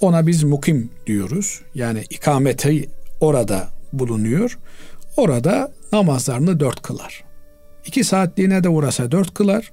Ona 0.00 0.26
biz 0.26 0.42
mukim 0.42 0.90
diyoruz. 1.06 1.60
Yani 1.74 2.04
ikameti 2.10 2.88
orada 3.20 3.68
bulunuyor. 3.92 4.58
Orada 5.16 5.72
namazlarını 5.92 6.60
dört 6.60 6.82
kılar. 6.82 7.24
İki 7.86 8.04
saatliğine 8.04 8.64
de 8.64 8.68
uğrasa 8.68 9.12
dört 9.12 9.34
kılar. 9.34 9.72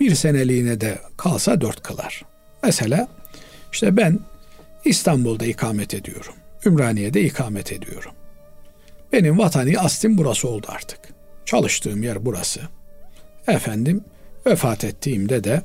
Bir 0.00 0.14
seneliğine 0.14 0.80
de 0.80 0.98
kalsa 1.16 1.60
dört 1.60 1.82
kılar. 1.82 2.22
Mesela 2.62 3.08
işte 3.72 3.96
ben 3.96 4.20
İstanbul'da 4.84 5.46
ikamet 5.46 5.94
ediyorum. 5.94 6.34
Ümraniye'de 6.66 7.22
ikamet 7.22 7.72
ediyorum. 7.72 8.12
Benim 9.12 9.38
vatani 9.38 9.78
aslim 9.78 10.18
burası 10.18 10.48
oldu 10.48 10.66
artık. 10.68 10.98
Çalıştığım 11.44 12.02
yer 12.02 12.26
burası. 12.26 12.60
Efendim 13.46 14.04
vefat 14.46 14.84
ettiğimde 14.84 15.44
de 15.44 15.62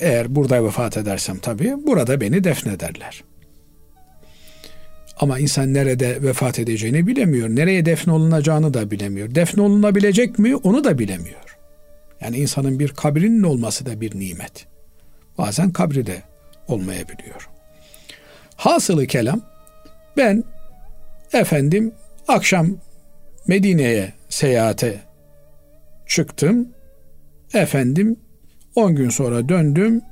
eğer 0.00 0.34
burada 0.34 0.64
vefat 0.64 0.96
edersem 0.96 1.38
tabii 1.38 1.74
burada 1.86 2.20
beni 2.20 2.44
defnederler. 2.44 3.24
Ama 5.16 5.38
insan 5.38 5.74
nerede 5.74 6.22
vefat 6.22 6.58
edeceğini 6.58 7.06
bilemiyor. 7.06 7.48
Nereye 7.48 7.86
defnolunacağını 7.86 8.74
da 8.74 8.90
bilemiyor. 8.90 9.34
Defnolunabilecek 9.34 10.38
mi 10.38 10.56
onu 10.56 10.84
da 10.84 10.98
bilemiyor. 10.98 11.58
Yani 12.20 12.36
insanın 12.36 12.78
bir 12.78 12.88
kabrinin 12.88 13.42
olması 13.42 13.86
da 13.86 14.00
bir 14.00 14.18
nimet. 14.18 14.66
Bazen 15.38 15.70
kabri 15.70 16.06
de 16.06 16.22
olmayabiliyor. 16.68 17.48
Hasılı 18.56 19.06
kelam 19.06 19.40
ben 20.16 20.44
efendim 21.32 21.92
akşam 22.28 22.76
Medine'ye 23.46 24.12
seyahate 24.28 25.00
çıktım. 26.06 26.68
Efendim 27.54 28.16
10 28.74 28.94
gün 28.94 29.10
sonra 29.10 29.48
döndüm. 29.48 30.02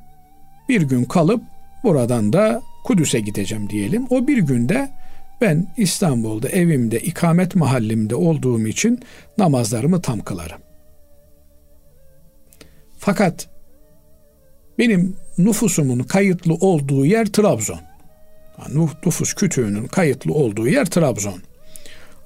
Bir 0.68 0.82
gün 0.82 1.04
kalıp 1.04 1.42
buradan 1.84 2.32
da 2.32 2.62
Kudüs'e 2.84 3.20
gideceğim 3.20 3.70
diyelim. 3.70 4.06
O 4.10 4.26
bir 4.26 4.38
günde 4.38 4.90
ben 5.40 5.74
İstanbul'da 5.76 6.48
evimde 6.48 7.00
ikamet 7.00 7.54
mahallimde 7.54 8.14
olduğum 8.14 8.66
için 8.66 9.00
namazlarımı 9.38 10.02
tam 10.02 10.20
kılarım. 10.20 10.60
Fakat 12.98 13.48
benim 14.78 15.16
nüfusumun 15.38 15.98
kayıtlı 15.98 16.54
olduğu 16.54 17.06
yer 17.06 17.26
Trabzon. 17.26 17.80
Nüfus 19.04 19.34
kütüğünün 19.34 19.86
kayıtlı 19.86 20.32
olduğu 20.34 20.68
yer 20.68 20.84
Trabzon. 20.84 21.42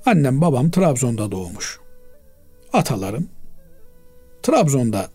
Annem 0.07 0.41
babam 0.41 0.71
Trabzon'da 0.71 1.31
doğmuş. 1.33 1.81
Atalarım 2.73 3.29
Trabzon'da 4.43 5.09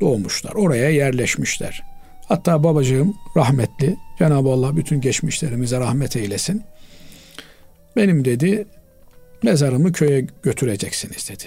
doğmuşlar. 0.00 0.52
Oraya 0.52 0.90
yerleşmişler. 0.90 1.89
Hatta 2.30 2.62
babacığım 2.64 3.14
rahmetli 3.36 3.96
Cenab-ı 4.18 4.48
Allah 4.48 4.76
bütün 4.76 5.00
geçmişlerimize 5.00 5.80
rahmet 5.80 6.16
eylesin. 6.16 6.62
Benim 7.96 8.24
dedi 8.24 8.66
mezarımı 9.42 9.92
köye 9.92 10.26
götüreceksiniz 10.42 11.30
dedi. 11.30 11.44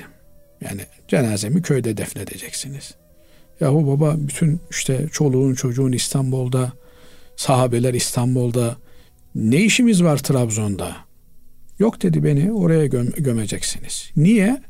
Yani 0.62 0.82
cenazemi 1.08 1.62
köyde 1.62 1.98
defnedeceksiniz. 1.98 2.96
Yahu 3.60 3.88
baba 3.88 4.16
bütün 4.18 4.62
işte 4.72 5.08
çoluğun 5.12 5.54
çocuğun 5.54 5.92
İstanbul'da, 5.92 6.72
sahabeler 7.36 7.94
İstanbul'da 7.94 8.78
ne 9.36 9.58
işimiz 9.62 10.04
var 10.04 10.18
Trabzon'da? 10.18 10.96
Yok 11.80 12.02
dedi 12.02 12.24
beni 12.24 12.52
oraya 12.54 12.86
göm- 12.86 13.24
gömeceksiniz. 13.24 14.12
Niye? 14.16 14.62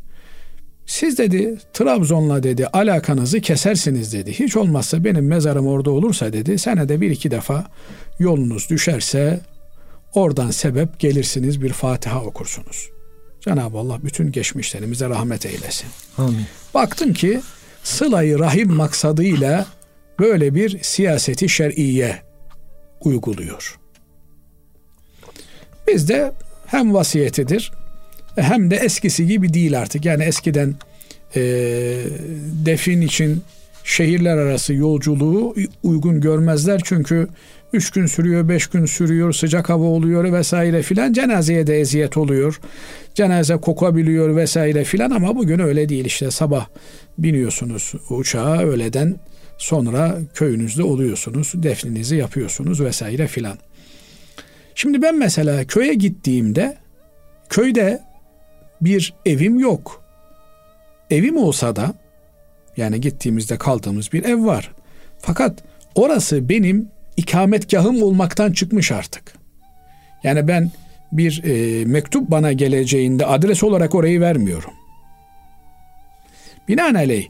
Siz 0.86 1.18
dedi 1.18 1.58
Trabzon'la 1.74 2.44
dedi 2.44 2.68
alakanızı 2.68 3.42
kesersiniz 3.42 4.14
dedi. 4.14 4.34
Hiç 4.34 4.56
olmazsa 4.58 5.04
benim 5.04 5.28
mezarım 5.28 5.68
orada 5.68 5.92
olursa 5.92 6.34
dedi 6.34 6.60
senede 6.60 7.02
bir 7.02 7.12
iki 7.12 7.32
defa 7.32 7.66
yolunuz 8.20 8.70
düşerse 8.70 9.40
oradan 10.14 10.52
sebep 10.52 11.00
gelirsiniz 11.00 11.62
bir 11.62 11.74
Fatiha 11.74 12.24
okursunuz. 12.24 12.90
Cenab-ı 13.42 13.78
Allah 13.78 14.04
bütün 14.04 14.32
geçmişlerimize 14.32 15.10
rahmet 15.10 15.46
eylesin. 15.46 15.88
Amin. 16.18 16.46
Baktım 16.74 17.14
ki 17.14 17.42
sılayı 17.84 18.40
rahim 18.40 18.74
maksadıyla 18.74 19.66
böyle 20.20 20.56
bir 20.56 20.84
siyaseti 20.84 21.50
şer'iye 21.50 22.22
uyguluyor. 23.02 23.80
Bizde 25.88 26.34
hem 26.66 26.94
vasiyetidir 26.94 27.72
hem 28.36 28.72
de 28.72 28.76
eskisi 28.76 29.28
gibi 29.28 29.54
değil 29.54 29.80
artık. 29.80 30.06
Yani 30.06 30.24
eskiden 30.24 30.76
e, 31.36 31.42
defin 32.66 33.02
için 33.02 33.44
şehirler 33.84 34.38
arası 34.38 34.74
yolculuğu 34.74 35.56
uygun 35.84 36.22
görmezler 36.22 36.82
çünkü 36.84 37.28
üç 37.74 37.92
gün 37.92 38.06
sürüyor, 38.06 38.50
beş 38.50 38.68
gün 38.68 38.86
sürüyor, 38.86 39.34
sıcak 39.34 39.70
hava 39.70 39.84
oluyor 39.86 40.34
vesaire 40.34 40.82
filan. 40.82 41.14
Cenazeye 41.14 41.68
de 41.68 41.80
eziyet 41.80 42.18
oluyor. 42.18 42.60
Cenaze 43.16 43.58
kokabiliyor 43.58 44.36
vesaire 44.36 44.84
filan 44.84 45.12
ama 45.12 45.36
bugün 45.36 45.60
öyle 45.60 45.90
değil 45.90 46.06
işte 46.06 46.32
sabah 46.32 46.68
biniyorsunuz 47.18 47.94
uçağa 48.10 48.58
öğleden 48.58 49.16
sonra 49.58 50.18
köyünüzde 50.34 50.84
oluyorsunuz, 50.84 51.52
defninizi 51.56 52.16
yapıyorsunuz 52.16 52.82
vesaire 52.82 53.28
filan. 53.28 53.58
Şimdi 54.76 55.02
ben 55.02 55.20
mesela 55.20 55.66
köye 55.66 55.94
gittiğimde 55.94 56.78
köyde 57.50 58.02
bir 58.86 59.14
evim 59.26 59.60
yok. 59.60 60.04
Evim 61.10 61.38
olsa 61.38 61.76
da 61.76 61.94
yani 62.78 63.02
gittiğimizde 63.02 63.58
kaldığımız 63.58 64.14
bir 64.14 64.24
ev 64.24 64.46
var. 64.46 64.72
Fakat 65.20 65.64
orası 65.96 66.50
benim 66.50 66.88
ikametgahım 67.18 68.04
olmaktan 68.04 68.52
çıkmış 68.52 68.92
artık. 68.92 69.34
Yani 70.24 70.48
ben 70.48 70.72
bir 71.12 71.44
e, 71.44 71.86
mektup 71.86 72.32
bana 72.32 72.54
geleceğinde 72.54 73.26
adres 73.26 73.64
olarak 73.64 73.96
orayı 73.96 74.22
vermiyorum. 74.22 74.72
Binaenaleyh 76.68 77.28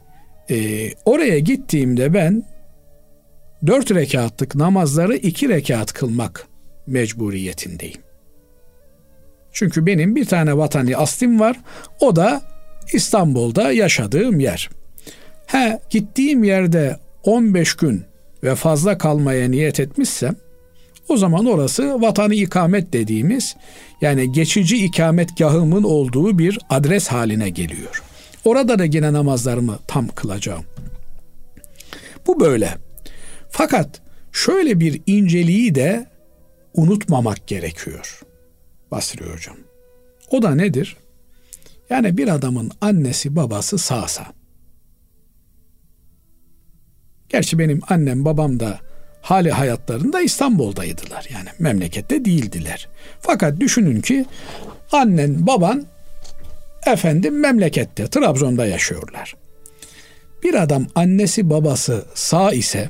e, 0.49 0.89
oraya 1.05 1.39
gittiğimde 1.39 2.13
ben 2.13 2.43
dört 3.67 3.91
rekatlık 3.91 4.55
namazları 4.55 5.15
iki 5.15 5.49
rekat 5.49 5.93
kılmak 5.93 6.47
mecburiyetindeyim. 6.87 8.01
Çünkü 9.53 9.85
benim 9.85 10.15
bir 10.15 10.25
tane 10.25 10.57
vatani 10.57 10.97
aslim 10.97 11.39
var. 11.39 11.59
O 11.99 12.15
da 12.15 12.41
İstanbul'da 12.93 13.71
yaşadığım 13.71 14.39
yer. 14.39 14.69
He 15.45 15.79
gittiğim 15.89 16.43
yerde 16.43 16.97
15 17.23 17.73
gün 17.73 18.03
ve 18.43 18.55
fazla 18.55 18.97
kalmaya 18.97 19.49
niyet 19.49 19.79
etmişsem 19.79 20.35
o 21.09 21.17
zaman 21.17 21.45
orası 21.45 22.01
vatanı 22.01 22.35
ikamet 22.35 22.93
dediğimiz 22.93 23.55
yani 24.01 24.31
geçici 24.31 24.85
ikametgahımın 24.85 25.83
olduğu 25.83 26.39
bir 26.39 26.59
adres 26.69 27.07
haline 27.07 27.49
geliyor. 27.49 28.03
Orada 28.45 28.79
da 28.79 28.85
yine 28.85 29.13
namazlarımı 29.13 29.79
tam 29.87 30.07
kılacağım. 30.07 30.63
Bu 32.27 32.39
böyle. 32.39 32.77
Fakat 33.49 34.01
şöyle 34.31 34.79
bir 34.79 35.01
inceliği 35.07 35.75
de 35.75 36.05
unutmamak 36.73 37.47
gerekiyor. 37.47 38.21
Basri 38.93 39.33
Hocam. 39.33 39.57
O 40.31 40.41
da 40.41 40.55
nedir? 40.55 40.97
Yani 41.89 42.17
bir 42.17 42.27
adamın 42.27 42.71
annesi 42.81 43.35
babası 43.35 43.77
sağsa. 43.77 44.25
Gerçi 47.29 47.59
benim 47.59 47.81
annem 47.89 48.25
babam 48.25 48.59
da 48.59 48.79
hali 49.21 49.51
hayatlarında 49.51 50.21
İstanbul'daydılar. 50.21 51.27
Yani 51.33 51.49
memlekette 51.59 52.25
değildiler. 52.25 52.89
Fakat 53.19 53.59
düşünün 53.59 54.01
ki 54.01 54.25
annen 54.91 55.47
baban 55.47 55.85
efendim 56.85 57.39
memlekette 57.39 58.07
Trabzon'da 58.07 58.65
yaşıyorlar. 58.65 59.35
Bir 60.43 60.53
adam 60.53 60.87
annesi 60.95 61.49
babası 61.49 62.05
sağ 62.13 62.51
ise 62.51 62.89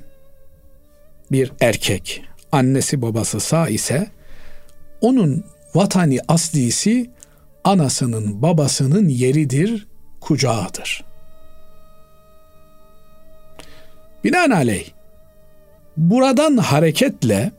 bir 1.32 1.52
erkek 1.62 2.24
annesi 2.52 3.02
babası 3.02 3.40
sağ 3.40 3.70
ise 3.70 4.08
onun 5.02 5.53
vatani 5.76 6.20
aslisi 6.28 7.10
anasının 7.64 8.42
babasının 8.42 9.10
yeridir, 9.10 9.88
kucağıdır. 10.22 11.06
Binaenaleyh 14.24 14.90
buradan 15.98 16.58
hareketle 16.58 17.52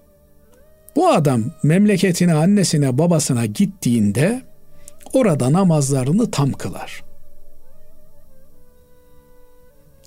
bu 0.97 1.09
adam 1.09 1.45
memleketine, 1.63 2.35
annesine, 2.35 2.99
babasına 2.99 3.47
gittiğinde 3.47 4.43
orada 5.13 5.53
namazlarını 5.53 6.31
tam 6.31 6.53
kılar. 6.53 7.05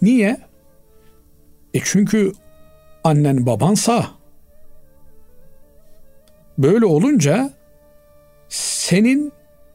Niye? 0.02 0.38
E 1.74 1.80
çünkü 1.84 2.32
annen 3.04 3.46
baban 3.46 3.74
sağ. 3.74 4.08
Böyle 6.58 6.86
olunca 6.86 7.57
senin 8.50 9.34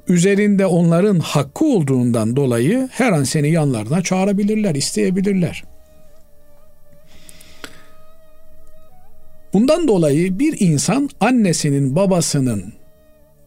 üzerinde 0.09 0.67
onların 0.67 1.19
hakkı 1.19 1.65
olduğundan 1.65 2.37
dolayı 2.37 2.89
her 2.93 3.13
an 3.13 3.25
seni 3.25 3.51
yanlarına 3.51 4.03
çağırabilirler, 4.03 4.75
isteyebilirler. 4.75 5.65
Bundan 9.53 9.89
dolayı 9.89 10.39
bir 10.39 10.61
insan 10.61 11.11
annesinin 11.21 11.97
babasının 11.97 12.73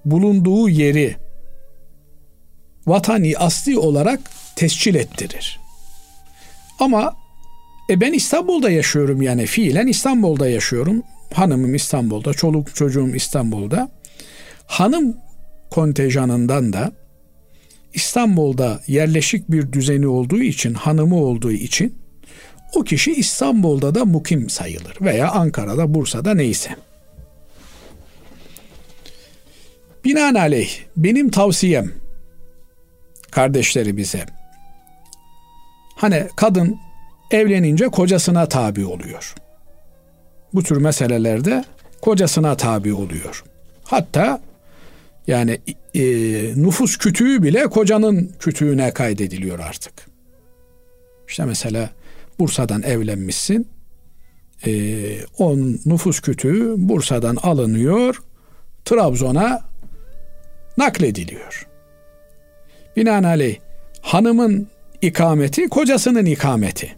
bulunduğu 0.05 0.69
yeri 0.69 1.15
vatani 2.87 3.37
asli 3.37 3.77
olarak 3.77 4.19
tescil 4.55 4.95
ettirir. 4.95 5.59
Ama 6.79 7.15
e 7.89 8.01
ben 8.01 8.13
İstanbul'da 8.13 8.69
yaşıyorum 8.69 9.21
yani 9.21 9.45
fiilen 9.45 9.87
İstanbul'da 9.87 10.49
yaşıyorum. 10.49 11.03
Hanımım 11.33 11.75
İstanbul'da, 11.75 12.33
çoluk 12.33 12.75
çocuğum 12.75 13.15
İstanbul'da. 13.15 13.89
Hanım 14.65 15.17
kontenjanından 15.71 16.73
da 16.73 16.91
İstanbul'da 17.93 18.79
yerleşik 18.87 19.51
bir 19.51 19.71
düzeni 19.71 20.07
olduğu 20.07 20.41
için, 20.41 20.73
hanımı 20.73 21.15
olduğu 21.15 21.51
için 21.51 21.97
o 22.75 22.83
kişi 22.83 23.13
İstanbul'da 23.13 23.95
da 23.95 24.05
mukim 24.05 24.49
sayılır 24.49 24.97
veya 25.01 25.31
Ankara'da, 25.31 25.93
Bursa'da 25.93 26.33
neyse. 26.33 26.75
Binaenaleyh 30.05 30.69
benim 30.97 31.29
tavsiyem 31.29 31.91
kardeşleri 33.31 33.97
bize 33.97 34.25
hani 35.95 36.27
kadın 36.35 36.77
evlenince 37.31 37.87
kocasına 37.87 38.45
tabi 38.47 38.85
oluyor. 38.85 39.35
Bu 40.53 40.63
tür 40.63 40.77
meselelerde 40.77 41.65
kocasına 42.01 42.57
tabi 42.57 42.93
oluyor. 42.93 43.43
Hatta 43.83 44.41
yani 45.27 45.59
e, 45.93 46.03
nüfus 46.55 46.97
kütüğü 46.97 47.43
bile 47.43 47.67
kocanın 47.67 48.31
kütüğüne 48.39 48.91
kaydediliyor 48.91 49.59
artık. 49.59 49.93
İşte 51.27 51.45
mesela 51.45 51.89
Bursa'dan 52.39 52.83
evlenmişsin. 52.83 53.67
E, 54.65 54.71
o 55.37 55.57
nüfus 55.85 56.19
kütüğü 56.19 56.73
Bursa'dan 56.77 57.35
alınıyor. 57.35 58.21
Trabzon'a 58.85 59.61
naklediliyor. 60.77 61.67
Binaenaleyh 62.95 63.57
hanımın 64.01 64.67
ikameti 65.01 65.69
kocasının 65.69 66.25
ikameti. 66.25 66.95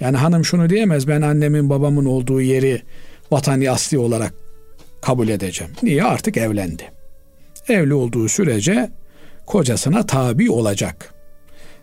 Yani 0.00 0.16
hanım 0.16 0.44
şunu 0.44 0.70
diyemez 0.70 1.08
ben 1.08 1.22
annemin 1.22 1.70
babamın 1.70 2.04
olduğu 2.04 2.40
yeri 2.40 2.82
vatani 3.30 3.70
asli 3.70 3.98
olarak 3.98 4.34
kabul 5.02 5.28
edeceğim. 5.28 5.72
Niye? 5.82 6.04
Artık 6.04 6.36
evlendi. 6.36 6.90
Evli 7.68 7.94
olduğu 7.94 8.28
sürece 8.28 8.90
kocasına 9.46 10.06
tabi 10.06 10.50
olacak. 10.50 11.14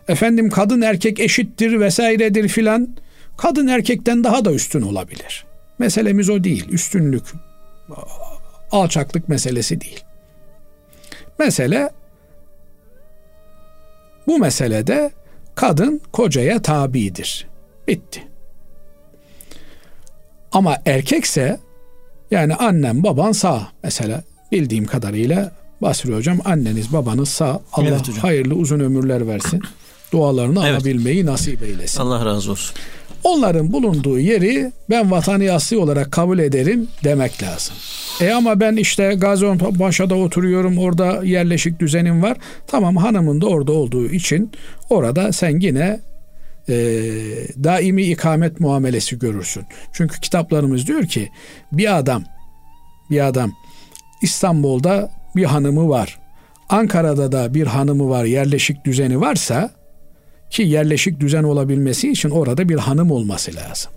Efendim 0.08 0.50
kadın 0.50 0.80
erkek 0.80 1.20
eşittir 1.20 1.80
vesairedir 1.80 2.48
filan. 2.48 2.96
Kadın 3.36 3.66
erkekten 3.66 4.24
daha 4.24 4.44
da 4.44 4.52
üstün 4.52 4.82
olabilir. 4.82 5.44
Meselemiz 5.78 6.30
o 6.30 6.44
değil. 6.44 6.68
Üstünlük, 6.68 7.24
alçaklık 8.70 9.28
meselesi 9.28 9.80
değil. 9.80 10.04
Mesele 11.38 11.90
bu 14.26 14.38
meselede 14.38 15.10
kadın 15.54 16.00
kocaya 16.12 16.62
tabidir. 16.62 17.48
Bitti. 17.88 18.22
Ama 20.52 20.78
erkekse 20.86 21.60
yani 22.30 22.54
annem 22.54 23.02
baban 23.02 23.32
sağ 23.32 23.68
mesela 23.82 24.22
bildiğim 24.52 24.86
kadarıyla 24.86 25.52
Basri 25.82 26.14
hocam 26.14 26.38
anneniz 26.44 26.92
babanız 26.92 27.28
sağ 27.28 27.60
Allah 27.72 27.88
evet 27.88 28.18
hayırlı 28.22 28.54
uzun 28.54 28.80
ömürler 28.80 29.26
versin. 29.26 29.62
Dualarını 30.12 30.60
evet. 30.66 30.72
alabilmeyi 30.72 31.26
nasip 31.26 31.62
eylesin. 31.62 32.00
Allah 32.00 32.24
razı 32.24 32.50
olsun. 32.50 32.76
Onların 33.24 33.72
bulunduğu 33.72 34.18
yeri 34.18 34.72
ben 34.90 35.10
vatani 35.10 35.52
asli 35.52 35.76
olarak 35.76 36.12
kabul 36.12 36.38
ederim 36.38 36.88
demek 37.04 37.42
lazım. 37.42 37.74
E 38.20 38.32
ama 38.32 38.60
ben 38.60 38.76
işte 38.76 39.14
Gaziantep'de 39.14 40.14
oturuyorum 40.14 40.78
orada 40.78 41.20
yerleşik 41.24 41.80
düzenim 41.80 42.22
var. 42.22 42.36
Tamam 42.66 42.96
hanımın 42.96 43.40
da 43.40 43.46
orada 43.46 43.72
olduğu 43.72 44.06
için 44.06 44.50
orada 44.90 45.32
sen 45.32 45.60
yine 45.60 46.00
e, 46.68 46.74
daimi 47.64 48.02
ikamet 48.02 48.60
muamelesi 48.60 49.18
görürsün. 49.18 49.64
Çünkü 49.92 50.20
kitaplarımız 50.20 50.86
diyor 50.86 51.06
ki 51.06 51.30
bir 51.72 51.98
adam 51.98 52.24
bir 53.10 53.26
adam 53.26 53.52
İstanbul'da 54.22 55.21
bir 55.36 55.44
hanımı 55.44 55.88
var. 55.88 56.18
Ankara'da 56.68 57.32
da 57.32 57.54
bir 57.54 57.66
hanımı 57.66 58.08
var, 58.08 58.24
yerleşik 58.24 58.84
düzeni 58.84 59.20
varsa 59.20 59.70
ki 60.50 60.62
yerleşik 60.62 61.20
düzen 61.20 61.42
olabilmesi 61.42 62.10
için 62.10 62.30
orada 62.30 62.68
bir 62.68 62.76
hanım 62.76 63.10
olması 63.10 63.54
lazım. 63.54 63.92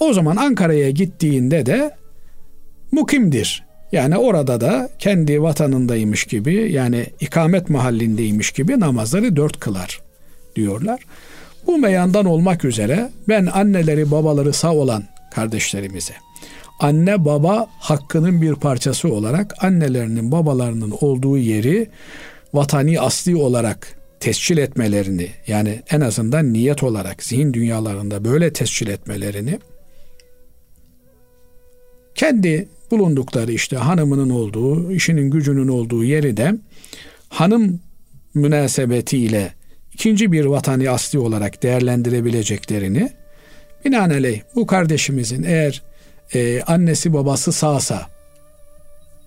O 0.00 0.12
zaman 0.12 0.36
Ankara'ya 0.36 0.90
gittiğinde 0.90 1.66
de 1.66 1.90
mukimdir. 2.92 3.64
Yani 3.92 4.16
orada 4.16 4.60
da 4.60 4.90
kendi 4.98 5.42
vatanındaymış 5.42 6.24
gibi 6.24 6.72
yani 6.72 7.06
ikamet 7.20 7.70
mahallindeymiş 7.70 8.50
gibi 8.50 8.80
namazları 8.80 9.36
dört 9.36 9.60
kılar 9.60 10.00
diyorlar. 10.56 11.00
Bu 11.66 11.78
meyandan 11.78 12.24
olmak 12.24 12.64
üzere 12.64 13.10
ben 13.28 13.46
anneleri 13.46 14.10
babaları 14.10 14.52
sağ 14.52 14.74
olan 14.74 15.04
kardeşlerimize 15.34 16.14
anne 16.78 17.24
baba 17.24 17.68
hakkının 17.78 18.42
bir 18.42 18.54
parçası 18.54 19.12
olarak 19.12 19.64
annelerinin 19.64 20.32
babalarının 20.32 20.94
olduğu 21.00 21.38
yeri 21.38 21.88
vatani 22.54 23.00
asli 23.00 23.36
olarak 23.36 23.98
tescil 24.20 24.58
etmelerini 24.58 25.28
yani 25.46 25.82
en 25.90 26.00
azından 26.00 26.52
niyet 26.52 26.82
olarak 26.82 27.22
zihin 27.22 27.54
dünyalarında 27.54 28.24
böyle 28.24 28.52
tescil 28.52 28.88
etmelerini 28.88 29.58
kendi 32.14 32.68
bulundukları 32.90 33.52
işte 33.52 33.76
hanımının 33.76 34.30
olduğu, 34.30 34.92
işinin 34.92 35.30
gücünün 35.30 35.68
olduğu 35.68 36.04
yeri 36.04 36.36
de 36.36 36.54
hanım 37.28 37.80
münasebetiyle 38.34 39.54
ikinci 39.92 40.32
bir 40.32 40.44
vatani 40.44 40.90
asli 40.90 41.18
olarak 41.18 41.62
değerlendirebileceklerini 41.62 43.10
binaenaleyh 43.84 44.40
bu 44.54 44.66
kardeşimizin 44.66 45.42
eğer 45.42 45.82
e, 46.34 46.62
annesi 46.62 47.12
babası 47.12 47.52
sağsa 47.52 48.06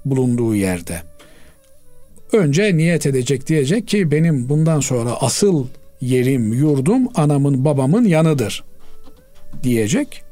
bulunduğu 0.06 0.56
yerde 0.56 1.02
önce 2.34 2.78
niyet 2.78 3.06
edecek 3.06 3.48
diyecek 3.48 3.88
ki 3.88 4.12
benim 4.12 4.50
bundan 4.50 4.80
sonra 4.80 5.12
asıl 5.22 5.68
yerim, 6.02 6.54
yurdum 6.54 7.08
anamın 7.16 7.66
babamın 7.66 8.06
yanıdır 8.06 8.64
diyecek. 9.64 10.24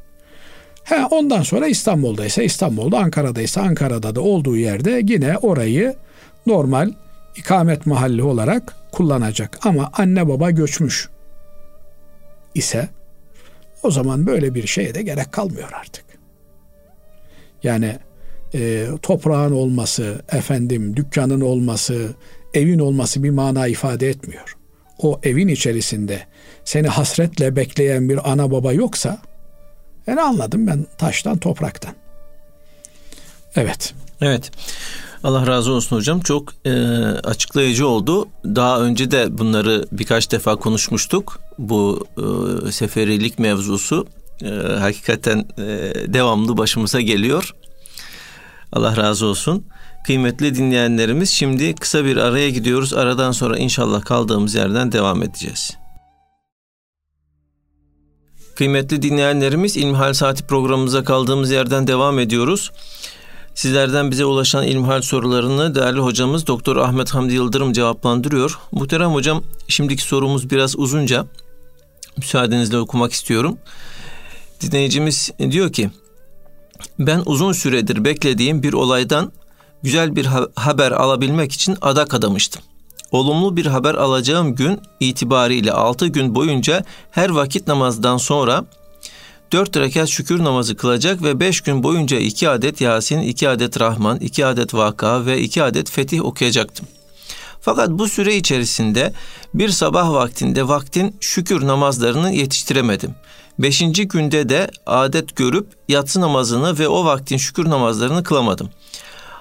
He, 0.83 1.05
ondan 1.05 1.43
sonra 1.43 1.67
İstanbul'daysa 1.67 2.43
İstanbul'da, 2.43 2.99
Ankara'daysa 2.99 3.61
Ankara'da 3.61 4.15
da 4.15 4.21
olduğu 4.21 4.57
yerde 4.57 5.01
yine 5.07 5.37
orayı 5.37 5.95
normal 6.45 6.91
ikamet 7.35 7.85
mahalli 7.85 8.23
olarak 8.23 8.75
kullanacak. 8.91 9.59
Ama 9.61 9.89
anne 9.93 10.27
baba 10.27 10.51
göçmüş 10.51 11.09
ise 12.55 12.89
o 13.83 13.91
zaman 13.91 14.27
böyle 14.27 14.55
bir 14.55 14.67
şeye 14.67 14.95
de 14.95 15.01
gerek 15.01 15.31
kalmıyor 15.31 15.69
artık. 15.73 16.08
Yani 17.63 17.95
e, 18.53 18.87
toprağın 19.01 19.51
olması, 19.51 20.21
efendim 20.31 20.95
dükkanın 20.95 21.41
olması, 21.41 22.09
evin 22.53 22.79
olması 22.79 23.23
bir 23.23 23.29
mana 23.29 23.67
ifade 23.67 24.09
etmiyor. 24.09 24.55
O 25.01 25.19
evin 25.23 25.47
içerisinde 25.47 26.21
seni 26.65 26.87
hasretle 26.87 27.55
bekleyen 27.55 28.09
bir 28.09 28.31
ana 28.31 28.51
baba 28.51 28.73
yoksa 28.73 29.21
yani 30.07 30.21
anladım 30.21 30.67
ben 30.67 30.85
taştan 30.97 31.37
topraktan. 31.37 31.93
Evet. 33.55 33.93
Evet. 34.21 34.51
Allah 35.23 35.47
razı 35.47 35.71
olsun 35.71 35.95
hocam. 35.95 36.19
Çok 36.19 36.53
e, 36.65 36.71
açıklayıcı 37.23 37.87
oldu. 37.87 38.27
Daha 38.45 38.81
önce 38.81 39.11
de 39.11 39.37
bunları 39.37 39.85
birkaç 39.91 40.31
defa 40.31 40.55
konuşmuştuk. 40.55 41.39
Bu 41.59 42.07
e, 42.67 42.71
seferilik 42.71 43.39
mevzusu 43.39 44.07
e, 44.43 44.49
hakikaten 44.79 45.45
e, 45.57 45.63
devamlı 46.13 46.57
başımıza 46.57 47.01
geliyor. 47.01 47.55
Allah 48.73 48.97
razı 48.97 49.25
olsun. 49.25 49.65
Kıymetli 50.05 50.55
dinleyenlerimiz 50.55 51.29
şimdi 51.29 51.75
kısa 51.75 52.05
bir 52.05 52.17
araya 52.17 52.49
gidiyoruz. 52.49 52.93
Aradan 52.93 53.31
sonra 53.31 53.57
inşallah 53.57 54.05
kaldığımız 54.05 54.55
yerden 54.55 54.91
devam 54.91 55.23
edeceğiz. 55.23 55.71
Kıymetli 58.55 59.01
dinleyenlerimiz 59.01 59.77
İlmihal 59.77 60.13
Saati 60.13 60.47
programımıza 60.47 61.03
kaldığımız 61.03 61.51
yerden 61.51 61.87
devam 61.87 62.19
ediyoruz. 62.19 62.71
Sizlerden 63.55 64.11
bize 64.11 64.25
ulaşan 64.25 64.67
ilmihal 64.67 65.01
sorularını 65.01 65.75
değerli 65.75 65.99
hocamız 65.99 66.47
Doktor 66.47 66.77
Ahmet 66.77 67.09
Hamdi 67.09 67.33
Yıldırım 67.33 67.73
cevaplandırıyor. 67.73 68.59
Muhterem 68.71 69.09
hocam 69.09 69.43
şimdiki 69.67 70.03
sorumuz 70.03 70.49
biraz 70.49 70.79
uzunca. 70.79 71.25
Müsaadenizle 72.17 72.77
okumak 72.77 73.11
istiyorum. 73.11 73.57
Dinleyicimiz 74.61 75.31
diyor 75.51 75.73
ki 75.73 75.89
ben 76.99 77.21
uzun 77.25 77.51
süredir 77.51 78.05
beklediğim 78.05 78.63
bir 78.63 78.73
olaydan 78.73 79.31
güzel 79.83 80.15
bir 80.15 80.25
haber 80.55 80.91
alabilmek 80.91 81.51
için 81.51 81.77
adak 81.81 82.13
adamıştım. 82.13 82.61
Olumlu 83.11 83.57
bir 83.57 83.65
haber 83.65 83.95
alacağım 83.95 84.55
gün 84.55 84.81
itibariyle 84.99 85.71
6 85.71 86.07
gün 86.07 86.35
boyunca 86.35 86.83
her 87.11 87.29
vakit 87.29 87.67
namazdan 87.67 88.17
sonra 88.17 88.65
4 89.51 89.77
rekat 89.77 90.09
şükür 90.09 90.43
namazı 90.43 90.75
kılacak 90.75 91.23
ve 91.23 91.39
5 91.39 91.61
gün 91.61 91.83
boyunca 91.83 92.17
2 92.17 92.49
adet 92.49 92.81
Yasin, 92.81 93.21
2 93.21 93.49
adet 93.49 93.79
Rahman, 93.79 94.17
2 94.19 94.45
adet 94.45 94.73
Vaka 94.73 95.25
ve 95.25 95.41
2 95.41 95.63
adet 95.63 95.89
Fetih 95.89 96.25
okuyacaktım. 96.25 96.87
Fakat 97.61 97.89
bu 97.89 98.07
süre 98.07 98.35
içerisinde 98.35 99.13
bir 99.53 99.69
sabah 99.69 100.11
vaktinde 100.11 100.67
vaktin 100.67 101.15
şükür 101.19 101.67
namazlarını 101.67 102.31
yetiştiremedim. 102.31 103.15
Beşinci 103.59 104.07
günde 104.07 104.49
de 104.49 104.71
adet 104.85 105.35
görüp 105.35 105.67
yatsı 105.89 106.21
namazını 106.21 106.79
ve 106.79 106.87
o 106.87 107.05
vaktin 107.05 107.37
şükür 107.37 107.69
namazlarını 107.69 108.23
kılamadım. 108.23 108.69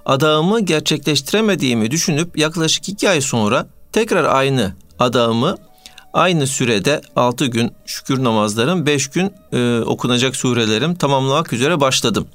Adağımı 0.06 0.60
gerçekleştiremediğimi 0.60 1.90
düşünüp 1.90 2.38
yaklaşık 2.38 2.88
iki 2.88 3.10
ay 3.10 3.20
sonra 3.20 3.66
tekrar 3.92 4.24
aynı 4.24 4.72
adağımı 4.98 5.56
aynı 6.12 6.46
sürede 6.46 7.00
6 7.16 7.46
gün 7.46 7.72
şükür 7.86 8.24
namazlarım, 8.24 8.86
5 8.86 9.08
gün 9.08 9.32
e, 9.52 9.80
okunacak 9.80 10.36
surelerim 10.36 10.94
tamamlamak 10.94 11.52
üzere 11.52 11.80
başladım. 11.80 12.28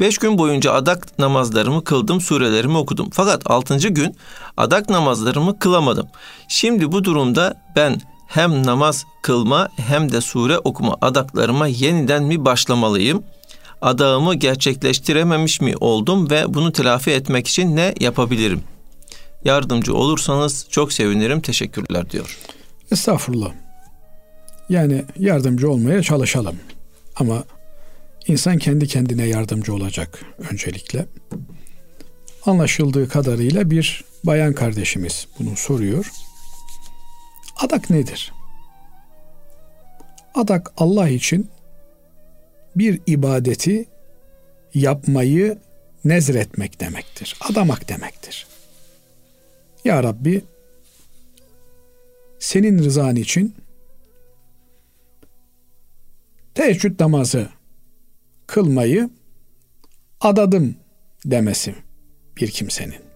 5 0.00 0.18
gün 0.18 0.38
boyunca 0.38 0.72
adak 0.72 1.18
namazlarımı 1.18 1.84
kıldım, 1.84 2.20
surelerimi 2.20 2.76
okudum. 2.76 3.10
Fakat 3.12 3.50
6. 3.50 3.76
gün 3.88 4.16
adak 4.56 4.90
namazlarımı 4.90 5.58
kılamadım. 5.58 6.08
Şimdi 6.48 6.92
bu 6.92 7.04
durumda 7.04 7.54
ben 7.76 8.00
hem 8.30 8.66
namaz 8.66 9.06
kılma 9.22 9.68
hem 9.76 10.12
de 10.12 10.20
sure 10.20 10.58
okuma 10.58 10.96
adaklarıma 11.00 11.66
yeniden 11.66 12.22
mi 12.22 12.44
başlamalıyım? 12.44 13.22
Adağımı 13.82 14.34
gerçekleştirememiş 14.34 15.60
mi 15.60 15.74
oldum 15.80 16.30
ve 16.30 16.54
bunu 16.54 16.72
telafi 16.72 17.10
etmek 17.10 17.48
için 17.48 17.76
ne 17.76 17.94
yapabilirim? 18.00 18.62
Yardımcı 19.44 19.94
olursanız 19.94 20.66
çok 20.70 20.92
sevinirim. 20.92 21.40
Teşekkürler 21.40 22.10
diyor. 22.10 22.38
Estağfurullah. 22.92 23.52
Yani 24.68 25.04
yardımcı 25.18 25.70
olmaya 25.70 26.02
çalışalım. 26.02 26.56
Ama 27.16 27.44
insan 28.26 28.58
kendi 28.58 28.86
kendine 28.86 29.24
yardımcı 29.24 29.74
olacak 29.74 30.24
öncelikle. 30.50 31.06
Anlaşıldığı 32.46 33.08
kadarıyla 33.08 33.70
bir 33.70 34.04
bayan 34.24 34.52
kardeşimiz 34.52 35.26
bunu 35.38 35.56
soruyor. 35.56 36.06
Adak 37.60 37.90
nedir? 37.90 38.32
Adak 40.34 40.72
Allah 40.76 41.08
için 41.08 41.50
bir 42.76 43.00
ibadeti 43.06 43.88
yapmayı 44.74 45.58
nezretmek 46.04 46.80
demektir. 46.80 47.36
Adamak 47.50 47.88
demektir. 47.88 48.46
Ya 49.84 50.02
Rabbi 50.02 50.44
senin 52.38 52.78
rızan 52.78 53.16
için 53.16 53.54
teheccüd 56.54 57.00
namazı 57.00 57.48
kılmayı 58.46 59.10
adadım 60.20 60.76
demesi 61.24 61.74
bir 62.36 62.50
kimsenin. 62.50 63.09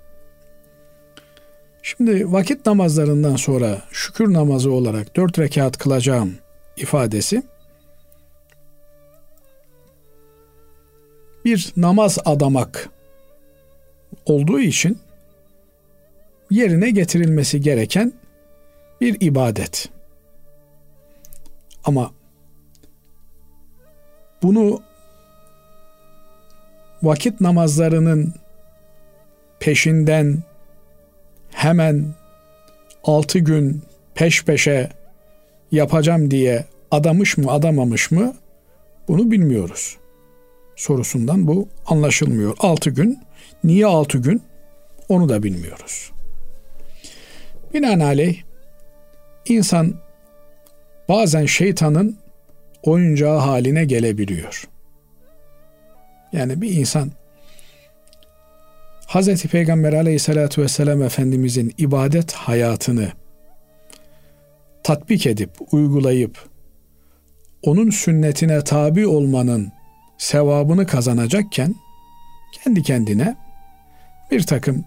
Şimdi 1.86 2.32
vakit 2.32 2.66
namazlarından 2.66 3.36
sonra 3.36 3.82
şükür 3.92 4.32
namazı 4.32 4.72
olarak 4.72 5.16
dört 5.16 5.38
rekat 5.38 5.78
kılacağım 5.78 6.34
ifadesi 6.76 7.42
bir 11.44 11.72
namaz 11.76 12.18
adamak 12.24 12.88
olduğu 14.26 14.60
için 14.60 14.98
yerine 16.50 16.90
getirilmesi 16.90 17.60
gereken 17.60 18.12
bir 19.00 19.16
ibadet. 19.20 19.88
Ama 21.84 22.10
bunu 24.42 24.82
vakit 27.02 27.40
namazlarının 27.40 28.34
peşinden 29.60 30.42
hemen 31.54 32.14
altı 33.04 33.38
gün 33.38 33.82
peş 34.14 34.44
peşe 34.44 34.88
yapacağım 35.72 36.30
diye 36.30 36.64
adamış 36.90 37.36
mı 37.36 37.52
adamamış 37.52 38.10
mı 38.10 38.34
bunu 39.08 39.30
bilmiyoruz. 39.30 39.96
Sorusundan 40.76 41.46
bu 41.46 41.68
anlaşılmıyor. 41.86 42.56
Altı 42.58 42.90
gün, 42.90 43.18
niye 43.64 43.86
altı 43.86 44.18
gün 44.18 44.42
onu 45.08 45.28
da 45.28 45.42
bilmiyoruz. 45.42 46.12
Binaenaleyh 47.74 48.42
insan 49.46 49.94
bazen 51.08 51.46
şeytanın 51.46 52.18
oyuncağı 52.82 53.38
haline 53.38 53.84
gelebiliyor. 53.84 54.68
Yani 56.32 56.60
bir 56.60 56.72
insan 56.72 57.10
Hz. 59.08 59.44
Peygamber 59.46 59.92
aleyhissalatü 59.92 60.62
vesselam 60.62 61.02
Efendimizin 61.02 61.74
ibadet 61.78 62.32
hayatını 62.32 63.12
tatbik 64.82 65.26
edip, 65.26 65.50
uygulayıp, 65.72 66.38
onun 67.62 67.90
sünnetine 67.90 68.64
tabi 68.64 69.06
olmanın 69.06 69.72
sevabını 70.18 70.86
kazanacakken, 70.86 71.74
kendi 72.52 72.82
kendine 72.82 73.36
bir 74.30 74.42
takım 74.42 74.84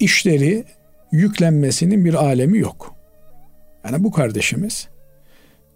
işleri 0.00 0.64
yüklenmesinin 1.12 2.04
bir 2.04 2.14
alemi 2.14 2.58
yok. 2.58 2.94
Yani 3.84 4.04
bu 4.04 4.10
kardeşimiz 4.10 4.88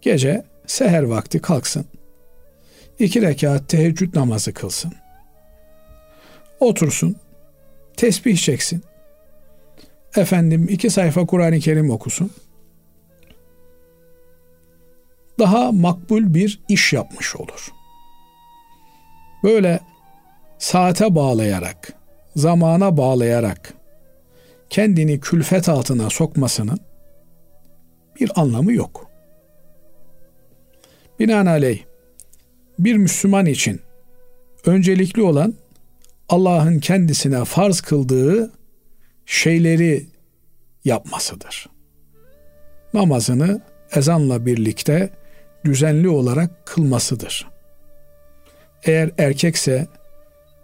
gece 0.01 0.45
seher 0.67 1.03
vakti 1.03 1.39
kalksın, 1.39 1.85
iki 2.99 3.21
rekat 3.21 3.69
teheccüd 3.69 4.15
namazı 4.15 4.53
kılsın 4.53 4.93
otursun, 6.61 7.15
tesbih 7.97 8.37
çeksin. 8.37 8.83
Efendim 10.15 10.67
iki 10.69 10.89
sayfa 10.89 11.25
Kur'an-ı 11.25 11.59
Kerim 11.59 11.89
okusun. 11.89 12.31
Daha 15.39 15.71
makbul 15.71 16.33
bir 16.33 16.59
iş 16.69 16.93
yapmış 16.93 17.35
olur. 17.35 17.67
Böyle 19.43 19.79
saate 20.59 21.15
bağlayarak, 21.15 21.93
zamana 22.35 22.97
bağlayarak 22.97 23.73
kendini 24.69 25.19
külfet 25.19 25.69
altına 25.69 26.09
sokmasının 26.09 26.79
bir 28.19 28.31
anlamı 28.35 28.73
yok. 28.73 29.07
Binaenaleyh 31.19 31.83
bir 32.79 32.95
Müslüman 32.95 33.45
için 33.45 33.81
öncelikli 34.65 35.21
olan 35.21 35.53
Allah'ın 36.31 36.79
kendisine 36.79 37.45
farz 37.45 37.81
kıldığı 37.81 38.51
şeyleri 39.25 40.05
yapmasıdır. 40.85 41.69
Namazını 42.93 43.61
ezanla 43.95 44.45
birlikte 44.45 45.09
düzenli 45.65 46.09
olarak 46.09 46.65
kılmasıdır. 46.65 47.47
Eğer 48.83 49.11
erkekse 49.17 49.87